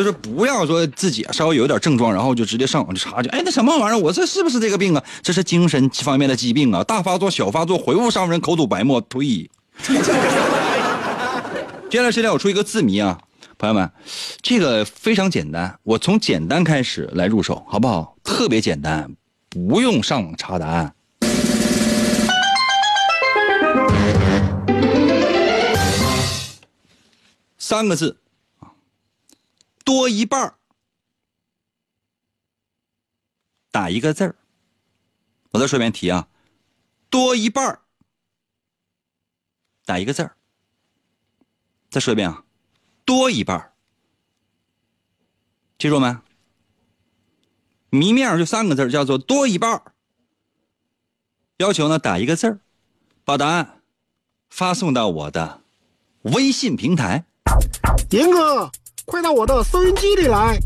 [0.00, 3.28] 以说，不要说自己稍微有点症状，然后就直接上网去查去。
[3.28, 3.98] 哎，那什么玩意儿？
[3.98, 5.04] 我这是不是这个病啊？
[5.22, 6.82] 这是精神方面的疾病啊！
[6.82, 9.50] 大发作、小发作，回物伤人，口吐白沫，呸！
[11.90, 13.18] 接下来时间我出一个字谜啊，
[13.58, 13.90] 朋友们，
[14.40, 18.16] 这个非常简单，我从简单开始来入手，好不好？
[18.24, 19.14] 特别简单。
[19.54, 20.96] 不用上网查答案，
[27.56, 28.20] 三个字。
[28.58, 28.74] 啊，
[29.84, 30.56] 多一半
[33.70, 34.34] 打一个字儿。
[35.52, 36.28] 我再说一遍题啊，
[37.08, 37.78] 多一半
[39.84, 40.36] 打一个字儿。
[41.90, 42.44] 再说一遍啊，
[43.04, 43.72] 多一半
[45.78, 46.18] 记住没？
[47.94, 49.80] 谜面就三个字叫做多一半
[51.58, 52.58] 要求呢打一个字儿，
[53.24, 53.82] 把答案
[54.50, 55.60] 发送到我的
[56.22, 57.24] 微信平台。
[58.10, 58.68] 严哥，
[59.04, 60.58] 快到我的收音机里来！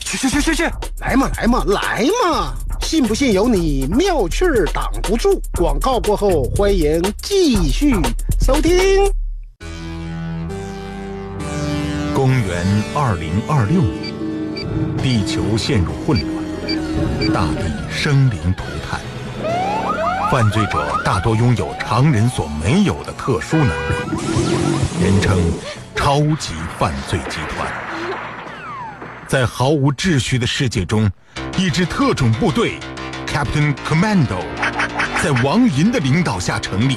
[0.00, 0.62] 去去去去去！
[1.00, 2.54] 来嘛来嘛来嘛！
[2.80, 5.38] 信不信由你，妙趣儿挡不住。
[5.58, 7.92] 广告过后，欢迎继续
[8.40, 8.72] 收听。
[12.14, 16.39] 公元二零二六年，地球陷入混乱。
[17.32, 19.00] 大地生灵涂炭，
[20.30, 23.72] 犯罪者大多拥有常人所没有的特殊能力，
[25.02, 25.38] 人称
[25.94, 27.66] “超级犯罪集团”。
[29.28, 31.10] 在毫无秩序的世界中，
[31.56, 32.80] 一支特种部队
[33.26, 34.42] Captain Commando
[35.22, 36.96] 在王银的领导下成立，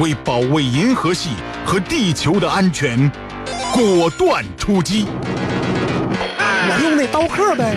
[0.00, 1.30] 为保卫银河系
[1.64, 3.10] 和地球的安全，
[3.72, 5.06] 果断出击。
[6.68, 7.76] 我用那刀客呗。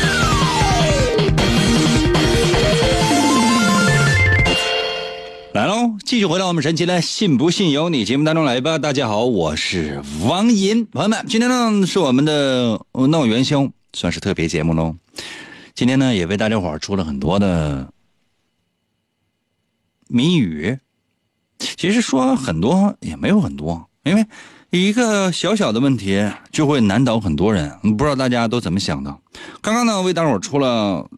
[5.53, 8.77] 来喽，继续回到我们神奇的“信不信由你”节目当中来吧。
[8.77, 14.95] 大家好，我是王银，朋友们，今天呢是我们的闹元宵，算是特别节目喽。
[15.75, 17.91] 今天呢也为大家伙出了很多的
[20.07, 20.79] 谜语，
[21.59, 24.25] 其实说很多也没有很多，因为
[24.69, 27.77] 一个小小的问题就会难倒很多人。
[27.97, 29.17] 不知道大家都怎么想的？
[29.61, 31.09] 刚刚呢，为大伙出了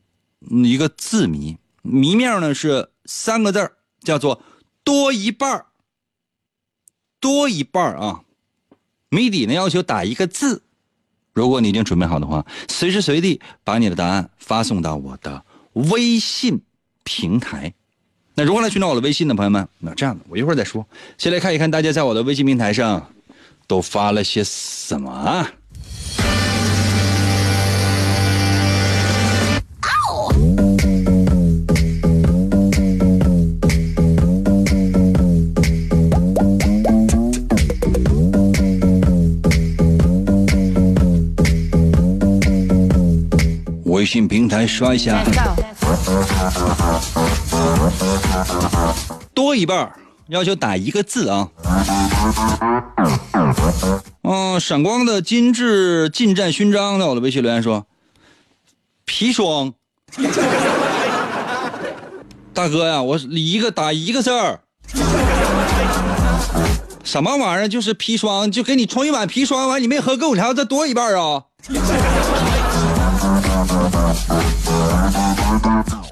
[0.63, 4.41] 一个字谜，谜面呢是三个字儿，叫做
[4.83, 5.65] 多一半儿
[7.19, 8.21] 多一半儿啊。
[9.09, 10.61] 谜底呢要求打一个字。
[11.33, 16.61] 如果你已经准备好的话，随时随地把你的答案发送到我的微信
[17.03, 17.73] 平台。
[18.35, 19.67] 那如何来寻找我的微信呢，朋友们？
[19.79, 20.87] 那这样的，我一会儿再说。
[21.17, 23.13] 先来看一看大家在我的微信平台上
[23.65, 25.51] 都发了些什么啊？
[44.13, 45.23] 信平台刷一下，
[49.33, 49.91] 多一半
[50.27, 51.49] 要求打一个字啊。
[54.21, 57.87] 嗯，闪光的金质近战勋章在我的微信留言说
[59.07, 59.73] ：“砒霜。
[62.53, 64.59] ”大哥呀，我一个打一个字儿，
[67.03, 67.67] 什么玩意儿？
[67.67, 71.45] 就是砒霜，就给你冲一碗砒霜，完你没喝够，你还要再多一半啊？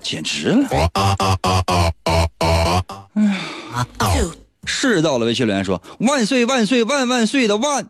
[0.01, 0.67] 简直了！
[3.97, 4.25] 哎呀，
[4.65, 7.85] 是到了微信留言说万岁万岁万万岁的万，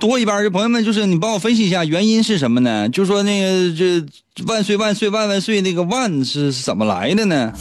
[0.00, 2.88] 多一半儿，朋友们就是你帮我分析一下原因是什么呢？
[2.88, 7.52] 就说那个这万岁万岁万万岁那个万是怎么来的呢？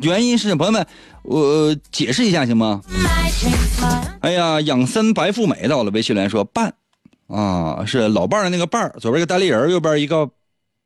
[0.00, 0.86] 原因是朋友们，
[1.22, 2.80] 我解释一下行吗？
[4.20, 6.74] 哎呀，养生白富美到了微信留言说半。
[7.28, 10.30] 啊，是老伴的那个伴，左边一个单立人，右边一个，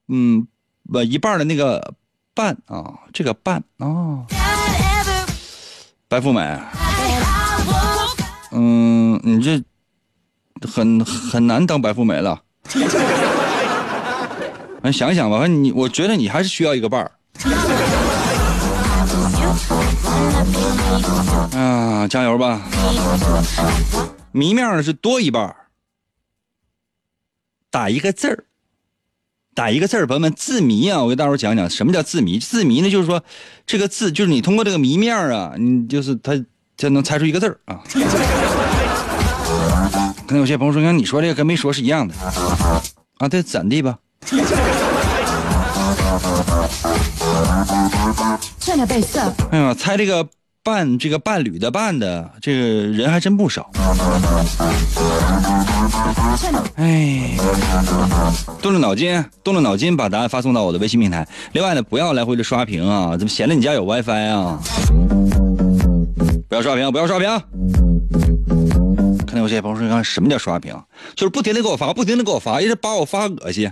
[0.08, 0.48] 嗯，
[0.90, 1.94] 不一半的那个
[2.34, 4.26] 半啊，这个半啊，
[6.08, 6.40] 白富美，
[8.50, 9.62] 嗯，你这
[10.66, 12.42] 很很难当白富美了。
[14.92, 17.12] 想想吧，反正你，我觉得你还是需要一个伴儿。
[21.56, 22.60] 啊，加油吧！
[24.30, 25.56] 谜面是多一半儿。
[27.70, 28.44] 打一个字儿，
[29.54, 31.02] 打一个字儿，朋友们，字谜啊！
[31.02, 32.38] 我给大伙讲讲什么叫字谜。
[32.38, 33.24] 字谜呢，就是说
[33.66, 36.32] 这个字，就是你通过这个谜面啊，你就是他
[36.76, 37.80] 才能猜出一个字儿啊。
[40.26, 42.14] 可能有些朋友说，你说这个跟没说是一样的
[43.16, 43.26] 啊？
[43.28, 43.98] 对，怎地吧？
[49.50, 50.28] 哎呀，猜这个。
[50.64, 53.68] 伴这个伴侣的伴的这个人还真不少。
[56.76, 57.36] 哎，
[58.60, 61.26] 动动脑筋，动动脑筋，把答案发送到我的微信平台。
[61.52, 64.60] 另外呢，不要来回的刷屏啊，怎么显得你家有 WiFi 啊？
[66.48, 67.28] 不要刷屏，不要刷屏。
[69.26, 70.72] 可能有些朋友说，看什么叫刷屏？
[71.16, 73.68] 就是不停的给我发，不停的给我发，一直把我发恶心。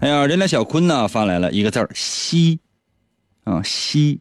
[0.00, 2.60] 哎呀，人家小坤呢发来了一个字儿“夕”，
[3.42, 4.20] 啊夕，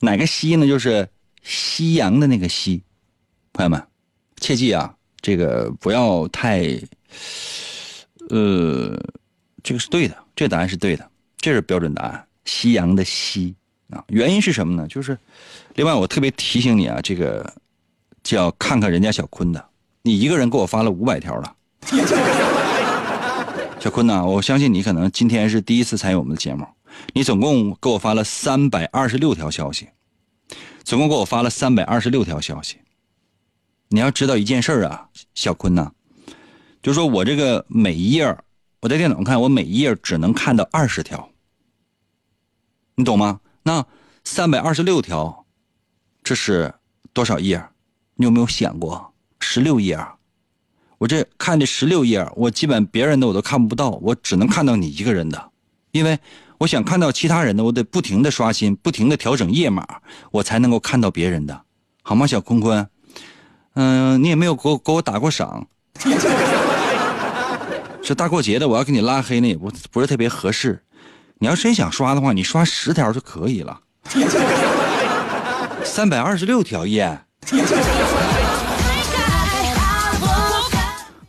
[0.00, 0.66] 哪个夕呢？
[0.66, 1.08] 就是
[1.42, 2.82] 夕阳的那个夕。
[3.52, 3.80] 朋友们，
[4.40, 6.66] 切记啊，这个不要太，
[8.30, 9.00] 呃，
[9.62, 12.26] 这个是对的，这个答案是对的，这是标准答案。
[12.44, 13.54] 夕阳的夕
[13.90, 14.88] 啊，原因是什么呢？
[14.88, 15.16] 就是
[15.76, 17.48] 另外我特别提醒你啊，这个
[18.24, 19.64] 叫看看人家小坤的。
[20.02, 21.56] 你一个人给我发了五百条了，
[23.78, 26.66] 小坤呐，我相信你可能今天是第一次参与我们的节目。
[27.12, 29.88] 你总共给我发了三百二十六条消息，
[30.82, 32.78] 总共给我发了三百二十六条消息。
[33.88, 35.92] 你要知道一件事啊，小坤呐，
[36.82, 38.36] 就说我这个每一页，
[38.80, 41.28] 我在电脑上看，我每一页只能看到二十条，
[42.94, 43.40] 你懂吗？
[43.62, 43.86] 那
[44.24, 45.46] 三百二十六条，
[46.24, 46.74] 这是
[47.12, 47.62] 多少页？
[48.14, 49.12] 你有没有想过？
[49.38, 49.98] 十六页，
[50.98, 55.50] 我这看这十六页，我基本别人的我都看不到，我只能看到你一个人的，
[55.92, 56.18] 因为
[56.58, 59.86] 我想看到其他人的，我得不停的刷新，不停的调整页码，
[60.30, 61.60] 我才能够看到别人的，
[62.02, 62.88] 好吗，小坤坤？
[63.74, 65.66] 嗯，你也没有给我给我打过赏，
[68.02, 70.82] 这大过节的，我要给你拉黑呢，也不不是特别合适。
[71.38, 73.78] 你要真想刷的话，你刷十条就可以了，
[75.84, 77.20] 三百二十六条页。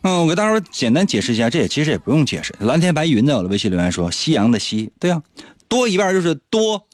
[0.02, 2.54] 嗯，我给大伙简单解释一下，这也其实也不用解释。
[2.60, 5.22] 蓝天白云在我的微信留言说：“夕阳的夕，对呀，
[5.66, 6.86] 多一半就是多，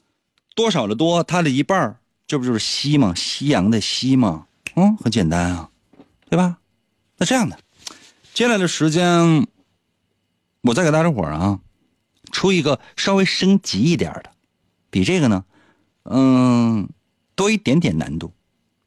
[0.54, 3.14] 多少的多，它的一半这不就是西吗？
[3.14, 4.46] 夕阳的夕吗？
[4.74, 5.70] 嗯，很简单啊，
[6.30, 6.56] 对吧？
[7.18, 7.58] 那这样的，
[8.32, 9.46] 接下来的时间，
[10.62, 11.60] 我再给大家伙儿啊，
[12.32, 14.30] 出一个稍微升级一点的，
[14.90, 15.44] 比这个呢，
[16.04, 16.88] 嗯，
[17.36, 18.32] 多一点点难度，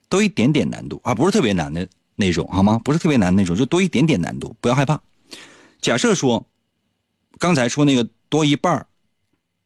[0.09, 1.87] 多一点点难度啊，不是特别难的
[2.17, 2.81] 那种，好吗？
[2.83, 4.99] 不是特别难那种，就多一点点难度，不要害怕。
[5.79, 6.45] 假设说，
[7.37, 8.85] 刚才说那个多一半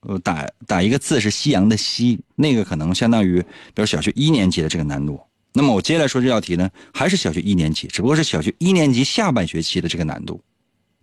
[0.02, 3.40] 呃，打打一个字是夕阳的夕，那个可能相当于，
[3.74, 5.20] 比如小学一年级的这个难度。
[5.54, 10.42] 那么我接下来说这道题呢，还是小学一年级，只不过是小学一年级下半学期的这个难度，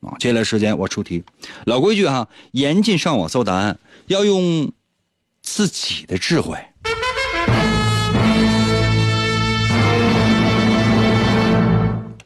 [0.01, 1.25] 啊，接下来时间我出题，
[1.65, 3.79] 老规矩哈，严禁上网搜答案，
[4.09, 4.71] 要用
[5.43, 6.59] 自己的智慧。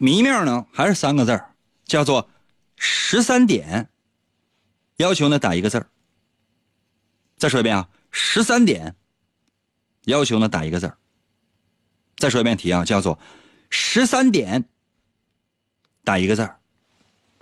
[0.02, 1.40] 谜面呢还是三个字，
[1.84, 2.28] 叫做
[2.74, 3.88] 十三点，
[4.96, 5.86] 要求呢打一个字儿。
[7.36, 8.96] 再说一遍啊，十三点，
[10.06, 10.98] 要求呢打一个字儿。
[12.16, 13.16] 再说一遍题啊，叫做
[13.70, 14.64] 十三点，
[16.02, 16.58] 打一个字儿，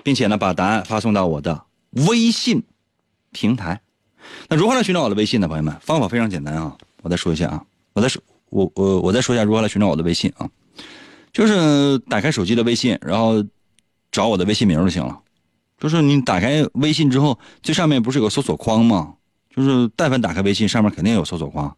[0.05, 2.63] 并且呢把答案发送到我的微信
[3.31, 3.81] 平台。
[4.51, 5.49] 那如何来寻找我的微信呢？
[5.49, 6.77] 朋友们，方法非常简单啊！
[7.01, 10.47] 我再说一下啊，我再说我我我再说一下如何来寻找我的微信啊，
[11.33, 13.43] 就是打开手机的微信，然后
[14.11, 15.19] 找我的微信名就行了。
[15.79, 19.15] 就是你打开微信之后，最上面不是有个搜索框吗？
[19.55, 21.77] 就是但凡打开微信，上面肯定有搜索框。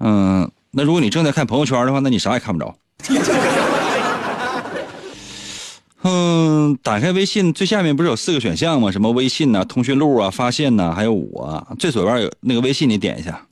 [0.00, 0.50] 嗯。
[0.74, 2.74] 那如果你正在看朋友圈的话，那你啥也看不着。
[6.02, 8.90] 嗯，打开微信最下面不是有四个选项吗？
[8.90, 11.76] 什么微信呐、通讯录啊、发现呐，还有我。
[11.78, 13.46] 最左边有那个微信，你点一下。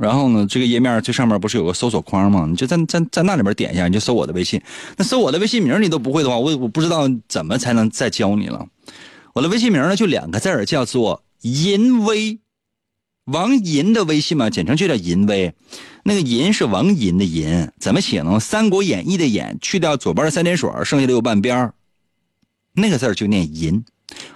[0.00, 2.46] 然后呢，这个页面最上面不是有个搜索框吗？
[2.48, 4.60] 你就在在在那里边点一下，你就搜我的微信。
[4.96, 8.66] 那搜我的微信名你都不会的话，我我不知道怎么才能再教你了。
[9.34, 12.40] 我的微信名呢就两个字儿，叫做淫威。
[13.26, 15.54] 王银的微信嘛，简称就叫淫威。
[16.02, 18.30] 那个银是王银的银，怎么写呢？
[18.40, 21.72] 《三国演义》的演，去掉左边的三点水，剩下的右半边
[22.72, 23.84] 那个字就念银。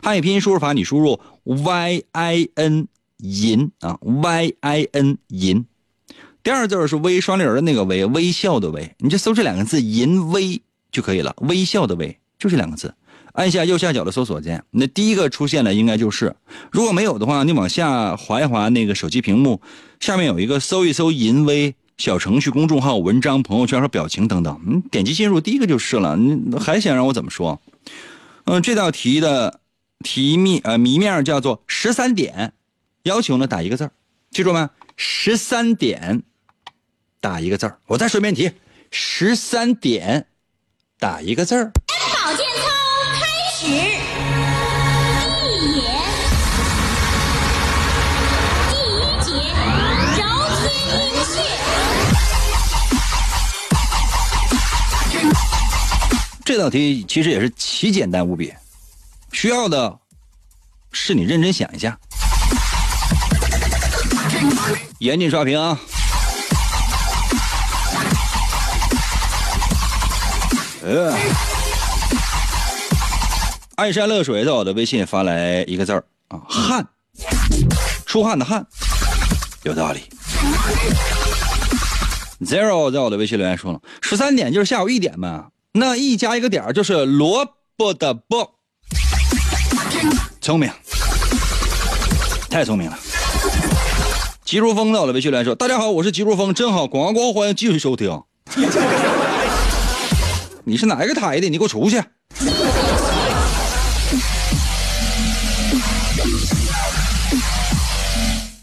[0.02, 2.86] 汉语拼音输入法，你输入 y i n
[3.24, 5.64] 银啊，y i n 银。
[6.42, 10.60] 第二字是微双立人的那个微，微笑的微，你就搜这两个字“淫微”
[10.92, 11.34] 就可以了。
[11.38, 12.94] 微笑的微，就这两个字。
[13.32, 16.36] 按下右下角的搜索键，那第一个出现的应该就是。
[16.70, 19.60] 如果没有的话，你往下滑一滑那个手机屏幕，
[20.00, 26.16] 下面有一个搜一搜“淫威”小程序、公众号、文章、朋友圈和表情等等，你点击进入，第一个就是了。
[26.16, 27.60] 你还想让我怎么说？
[28.44, 29.60] 嗯，这道题的
[30.00, 32.52] 题面呃谜面叫做十三点，
[33.04, 33.90] 要求呢打一个字
[34.30, 34.70] 记住吗？
[34.96, 36.22] 十三点
[37.20, 38.50] 打一个字我再说一遍题：
[38.90, 40.26] 十三点
[40.98, 41.70] 打一个字儿。
[41.86, 42.62] 保健操。
[43.20, 43.84] 第一节，
[48.70, 49.32] 第一节，
[50.16, 50.22] 揉
[50.56, 50.64] 天
[50.96, 51.36] 阴穴。
[56.42, 58.50] 这道题其实也是奇简单无比，
[59.30, 60.00] 需要的
[60.90, 61.98] 是你认真想一下，
[65.04, 65.78] 严禁刷屏啊！
[70.82, 71.14] 呃。
[73.74, 76.88] 爱山乐水在我的微信发来一个字儿啊，汗，
[78.06, 78.66] 出汗的汗，
[79.64, 80.08] 有道理。
[82.40, 87.46] Zero 在我的微信留言说了，十三点就是下午一点嘛，那一加一个点就是萝
[87.76, 88.54] 卜的卜，
[90.40, 90.72] 聪明，
[92.48, 92.98] 太聪明了。
[94.54, 98.22] 吉如风在我的微信留言说，大家好，我是吉如风，真好，广告过后欢迎继续收听。
[100.62, 101.48] 你是哪个台的？
[101.48, 102.00] 你给我出去。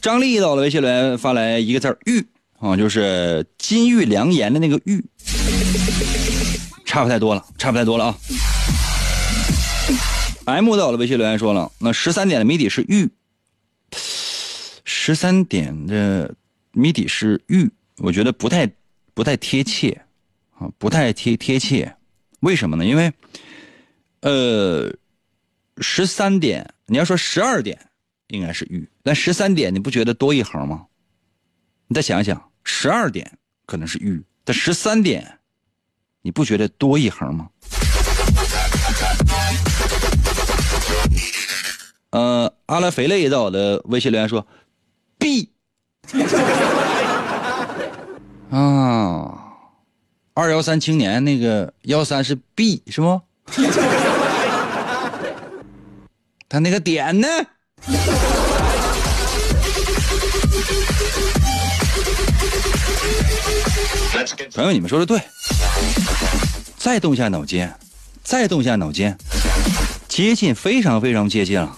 [0.01, 2.25] 张丽到了微信里发来一个字玉”
[2.61, 5.03] 啊，就是金玉良言的那个玉，
[6.85, 8.15] 差不太多了，差不太多了啊。
[10.45, 13.09] M 到了微信留言说了，那十三点的谜底是玉，
[15.03, 16.31] 十三点的
[16.73, 18.71] 谜底是玉，我觉得不太
[19.15, 19.99] 不太贴切
[20.51, 21.91] 啊，不太贴贴切，
[22.41, 22.85] 为什么呢？
[22.85, 23.11] 因为，
[24.19, 24.95] 呃，
[25.79, 27.79] 十三点你要说十二点。
[28.27, 30.85] 应该是玉，但十三点你不觉得多一横吗？
[31.87, 35.39] 你再想想，十二点可能是玉，但十三点，
[36.21, 37.49] 你不觉得多一横吗？
[42.11, 44.45] 呃，阿拉肥类在我的微信留言说
[45.21, 45.51] ，B，
[48.49, 49.37] 啊，
[50.33, 53.21] 二幺三青年那个幺三是 B 是不？
[56.49, 57.27] 他那个点呢？
[64.55, 65.21] 朋友，你们说的对，
[66.77, 67.69] 再动下脑筋，
[68.23, 69.15] 再动下脑筋，
[70.07, 71.77] 接近，非常非常接近了。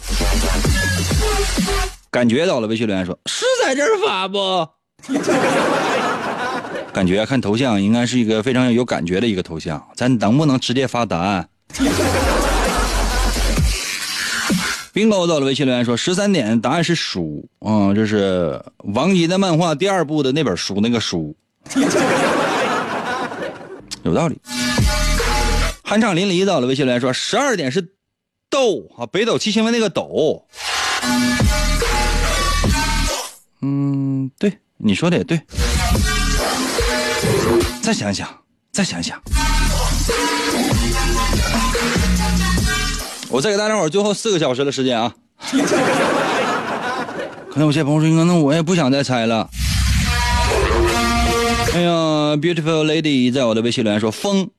[2.14, 4.70] 感觉到了，微信留言说是在这儿发不？
[6.93, 11.49] 感觉看头像应该是一个非常有感觉的一个头像，咱能不能直接发答案？
[14.93, 18.61] bingo 到了，微信留言说十三点，答案是书，嗯，就是
[18.93, 21.36] 王一的漫画第二部的那本书，那个书，
[24.03, 24.39] 有道理。
[25.84, 27.95] 酣畅淋漓到了，微信留言说十二点是
[28.51, 30.45] 斗啊，北斗七星的那个斗。
[33.66, 35.41] 嗯，对，你说的也对。
[37.82, 38.28] 再想想，
[38.74, 39.18] 再想想。
[43.30, 45.16] 我再给大家伙最后四个小时的时间啊。
[47.49, 49.49] 可能有些朋友说，那我也不想再猜了。
[51.74, 54.49] 哎呀，beautiful lady 在我的微信留言说丰，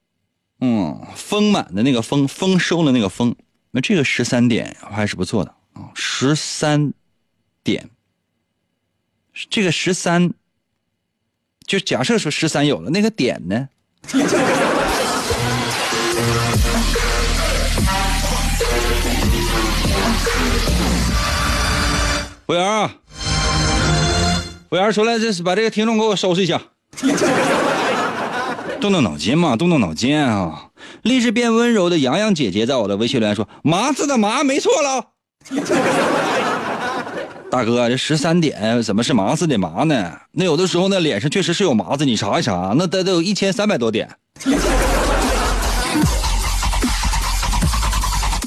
[0.61, 3.36] 嗯，丰满的那个丰，丰收的那个丰。
[3.70, 6.92] 那这个十三点还是不错的啊，十三
[7.62, 7.90] 点。
[9.51, 10.32] 这个十三，
[11.66, 13.68] 就假设说十三有了，那个点呢？
[22.47, 22.95] 服务员啊，
[24.68, 26.62] 服务员出来，这是把这个听众给我收拾一下，
[28.80, 30.68] 动动脑筋嘛，动动脑筋啊！
[31.03, 35.09] 励志变温柔的洋洋姐姐在我的微信留言说：“麻子的麻没错了。”
[37.55, 40.12] 大哥，这十三点怎么是麻子的麻呢？
[40.32, 44.11] 那有的时候那脸上确实是有麻子，你查一查，那得得有一千三百多点。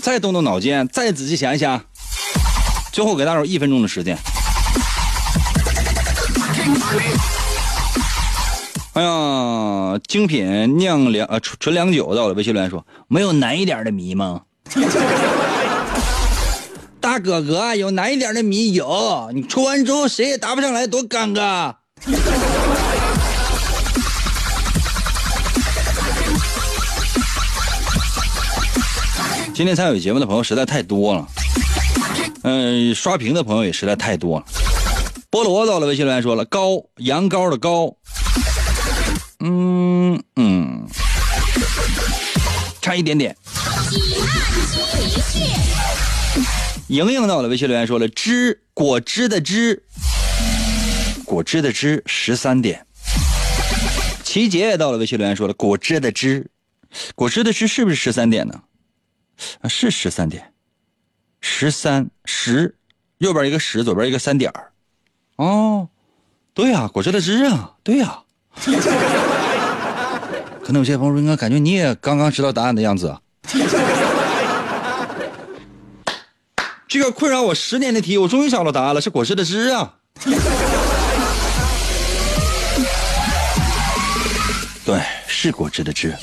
[0.02, 1.82] 再动动脑筋，再仔细想一想，
[2.92, 4.18] 最后给大伙一分钟的时间。
[8.92, 14.42] 哎呀，精品酿粮呃纯纯良酒到了，微信留言说没有难一点的谜吗？
[17.08, 21.74] 大哥哥，有难一点的米有，你出完之后谁也答不上来，多尴尬。
[29.56, 31.26] 今天参与节目的朋友实在太多了，
[32.44, 34.46] 嗯，刷屏的朋友也实在太多了。
[35.32, 37.96] 菠萝到了，微信留言说了，高羊羔的羔，
[39.40, 40.86] 嗯嗯，
[42.82, 43.34] 差一点点。
[46.88, 49.84] 莹莹到了，微信留言说了：“汁果汁的汁，
[51.26, 52.88] 果汁的汁，十三点。”
[54.24, 56.50] 齐杰也到了，微信留言说了：“果汁的汁，
[57.14, 58.62] 果汁的汁是不是十三点呢？
[59.62, 60.54] 啊，是十三点，
[61.42, 62.74] 十三十，
[63.18, 64.50] 右边一个十，左边一个三点
[65.36, 65.90] 哦，
[66.54, 68.20] 对呀，果汁的汁啊，对呀。
[70.64, 73.22] 可能有些朋友说，应该感觉你也刚刚知道答案的样子啊。
[76.88, 79.94] 这个困扰我十年的题，我终于找到答案了，是果汁的汁啊！
[84.86, 86.16] 对，是果汁的汁。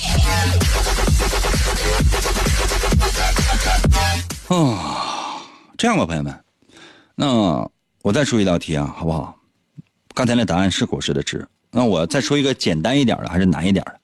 [4.49, 5.43] 啊，
[5.77, 6.35] 这样吧，朋友们，
[7.15, 7.69] 那
[8.01, 9.37] 我再出一道题啊，好不好？
[10.15, 13.95] 刚才那答案是果汁的汁，那我再出一个简单一点的，还是难一点的？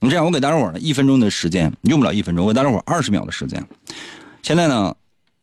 [0.00, 3.66] 你这样，我给大家伙呢一分钟的时间，用不了一分钟，我给大家伙二十秒的时间。
[4.42, 4.94] 现在呢？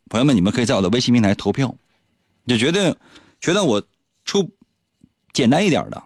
[0.10, 1.76] 朋友们，你们可以在我的微信平台投票，
[2.48, 2.98] 就觉得
[3.40, 3.82] 觉得我
[4.26, 4.52] 出
[5.32, 6.04] 简单一点的，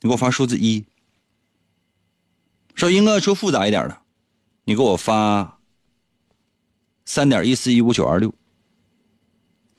[0.00, 0.84] 你给我发数字一；
[2.74, 3.98] 说英哥出复杂一点的，
[4.64, 5.58] 你给我发
[7.04, 8.32] 三点一四一五九二六。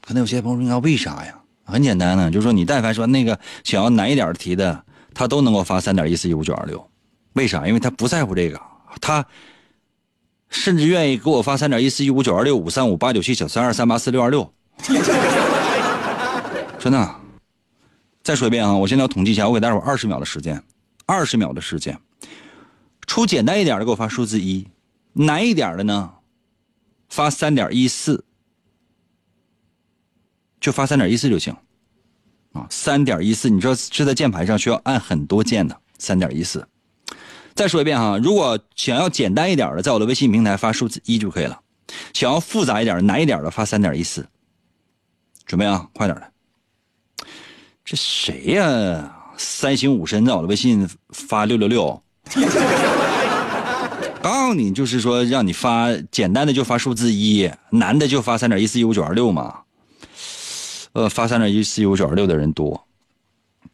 [0.02, 6.90] 可能有些朋友说：“为啥呀？”很简单呢，就是说你但凡说那个想要难一点的题的，他都能够发三点一四一五九二六。
[7.34, 7.68] 为啥？
[7.68, 8.62] 因为他不在乎这个，
[9.02, 9.26] 他。
[10.54, 14.54] 甚至愿意给我发三点一四一五九二六五三五八九七九三二三八四六二六，
[16.80, 17.16] 真的。
[18.24, 20.64] 再说一遍啊，我现在要统计一下，我给大伙二十秒的时间，
[21.06, 22.00] 二十秒的时间，
[23.06, 24.66] 出简单一点的给我发数字一，
[25.12, 26.10] 难一点的呢，
[27.10, 28.24] 发三点一四，
[30.62, 31.54] 就发三点一四就行。
[32.54, 36.66] 啊，三点一四，你知道是在键盘上需要按很多键的，三点一四。
[37.56, 41.56] 再说一遍哈，如果想要简单一点的，在我的微信平台发数字一就可以了；
[42.14, 44.26] 想要复杂一点、难一点的，发三点一四。
[45.46, 47.26] 准备啊，快点的！
[47.84, 49.16] 这谁呀？
[49.36, 52.02] 三星武神在我的微信发六六六。
[54.22, 59.60] 告诉你，就是说让你发简单的就发数字一，难的就发三点一四一五九二六嘛。
[60.94, 62.88] 呃，发三点一四一五九二六的人多，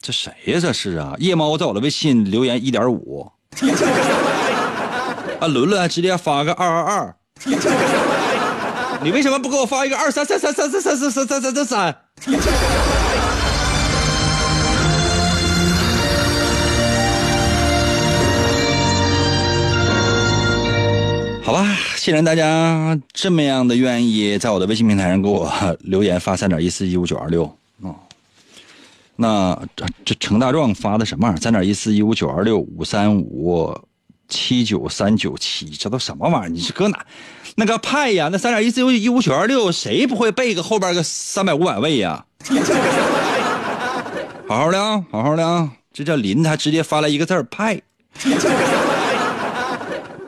[0.01, 0.59] 这谁呀？
[0.59, 1.15] 这是啊！
[1.19, 3.31] 夜猫在我的微信留言一点五，
[5.39, 7.15] 啊，伦伦还直接发个二二二，
[9.01, 11.95] 你为什么不给我发一个二三三三三三三三三三三三三？
[21.43, 21.65] 好吧，
[21.97, 27.51] 既然大家这么样的愿意在我的微信平台上给我留言发三点一四一五九二六哦，
[29.21, 31.41] 那这这程大壮发的什么玩意儿？
[31.41, 33.77] 三点一四一五九二六五三五
[34.29, 36.49] 七九三九七，这都什么玩意儿？
[36.49, 37.05] 你是搁哪？
[37.55, 42.25] 那个派呀，那三点一四一五九二六，谁不会背个后边个三百五百位呀？
[44.47, 47.81] 好好的啊，好好的啊，这叫林，他直接发来一个字儿派。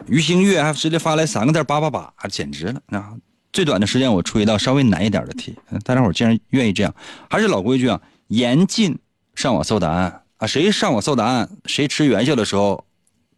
[0.08, 3.14] 于星月还直接发来三个字八八八，简直了啊！
[3.54, 6.94] 最短的时间我出一道稍微难一点的题，大家伙竟然愿意这样。
[7.30, 7.98] 还是老规矩啊，
[8.32, 8.98] 严禁
[9.36, 10.48] 上网搜答案啊！
[10.48, 12.88] 谁上网搜答案，谁吃元宵的时候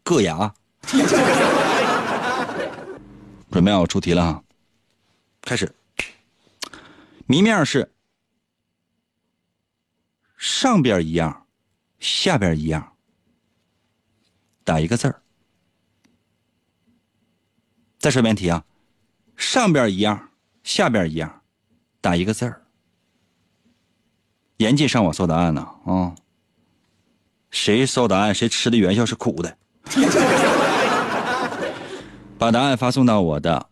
[0.04, 0.54] 硌牙。
[3.50, 4.44] 准备好出题了哈，
[5.42, 5.74] 开始。
[7.26, 7.92] 谜面是
[10.36, 11.44] 上边一样，
[11.98, 12.92] 下边一样，
[14.62, 15.20] 打一个字儿。
[17.98, 18.64] 再说一遍题啊，
[19.36, 20.30] 上边一样，
[20.62, 21.42] 下边一样，
[22.00, 22.63] 打一个字儿。
[24.58, 26.14] 严禁上网搜答案呢啊！
[27.50, 29.56] 谁搜答案，谁吃的元宵是苦的。
[32.38, 33.68] 把答案发送到我的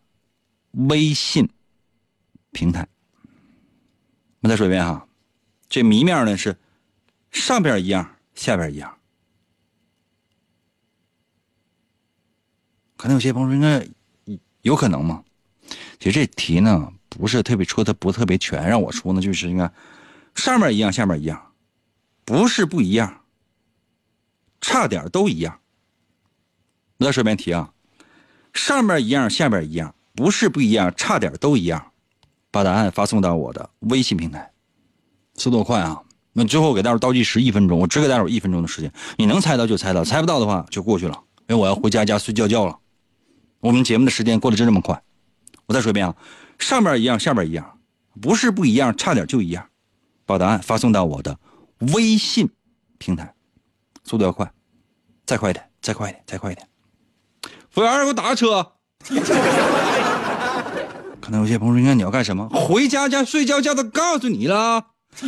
[0.71, 1.49] 微信
[2.51, 2.87] 平台。
[4.41, 5.07] 我再说一遍哈，
[5.69, 6.57] 这谜面呢是
[7.31, 8.97] 上边一样，下边一样。
[12.97, 13.87] 可能有些朋友说应该。
[14.61, 15.21] 有可能吗？
[15.99, 18.65] 其实这题呢不是特别出的，不特别全。
[18.65, 19.69] 让我出呢，就是应该
[20.35, 21.51] 上面一样，下面一样，
[22.25, 23.21] 不是不一样，
[24.61, 25.59] 差点都一样。
[26.97, 27.71] 我再说一遍题啊，
[28.53, 31.91] 上面一样，下面一样，不是不一样，差点都一样。
[32.51, 34.51] 把答案发送到我的微信平台，
[35.33, 35.99] 速度快啊！
[36.33, 42.77] 那最后给大伙倒计时一分钟，我只给大伙一分钟的时间，你能猜到就猜到，猜不到的话就过去了，因为我要回家家睡觉觉了。
[43.59, 45.01] 我们节目的时间过得真这么快，
[45.65, 46.15] 我再说一遍啊，
[46.59, 47.79] 上面一样，下边一样，
[48.21, 49.67] 不是不一样，差点就一样。
[50.25, 51.37] 把答案发送到我的
[51.93, 52.49] 微信
[52.97, 53.33] 平台，
[54.03, 54.51] 速度要快，
[55.25, 56.67] 再快一点，再快一点，再快一点。
[57.69, 58.73] 服务员，给我打个车。
[61.19, 62.47] 可能有些朋友说，你要干什么？
[62.49, 64.87] 回家家睡觉觉都告诉你了。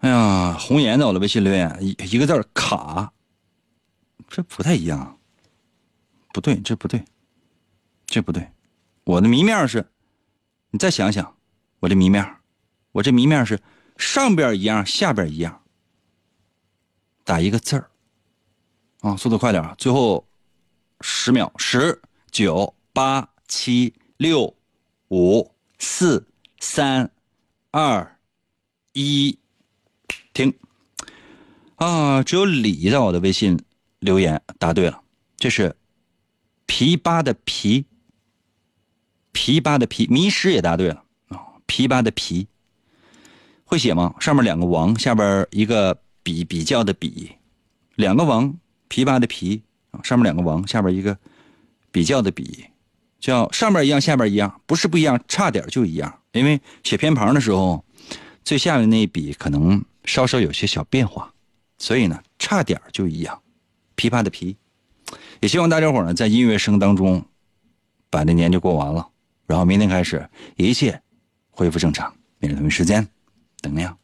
[0.00, 3.12] 哎呀，红颜在我的微信留言一一个字卡，
[4.28, 5.18] 这不太一样。
[6.32, 7.04] 不对，这不对，
[8.04, 8.50] 这不对。
[9.04, 9.86] 我的谜面是，
[10.70, 11.36] 你再想想，
[11.84, 12.36] 我这谜面，
[12.92, 13.60] 我这谜面是
[13.98, 15.62] 上边一样，下边一样，
[17.24, 17.90] 打一个字儿。
[19.00, 19.74] 啊，速度快点啊！
[19.76, 20.26] 最后
[21.02, 24.56] 十秒，十、九、八、七、六、
[25.08, 26.26] 五、四、
[26.58, 27.12] 三、
[27.70, 28.18] 二、
[28.94, 29.38] 一，
[30.32, 30.54] 停。
[31.76, 33.62] 啊，只有李在我的微信
[33.98, 35.02] 留言答对了，
[35.36, 35.76] 这是。
[36.66, 37.84] 琵琶的琵，
[39.34, 41.03] 琵琶的琵，迷失也答对了！
[41.66, 42.46] 琵琶的琵，
[43.64, 44.14] 会写吗？
[44.20, 47.32] 上面两个王，下边一个比比较的比，
[47.96, 48.54] 两个王，
[48.88, 49.60] 琵琶的琵
[49.90, 51.16] 啊，上面两个王，下边一个
[51.90, 52.66] 比较的比，
[53.20, 56.20] 叫上面一样，下边一样，不是不一样，差点就一样。
[56.32, 57.84] 因为写偏旁的时候，
[58.44, 61.32] 最下面那一笔可能稍稍有些小变化，
[61.78, 63.40] 所以呢，差点就一样。
[63.96, 64.56] 琵琶的琵。
[65.40, 67.24] 也希望大家伙呢，在音乐声当中，
[68.10, 69.08] 把这年就过完了，
[69.46, 71.00] 然后明天开始，一切
[71.54, 72.12] 恢复正常。
[72.38, 73.06] 明天同一时间，
[73.60, 73.96] 等你啊。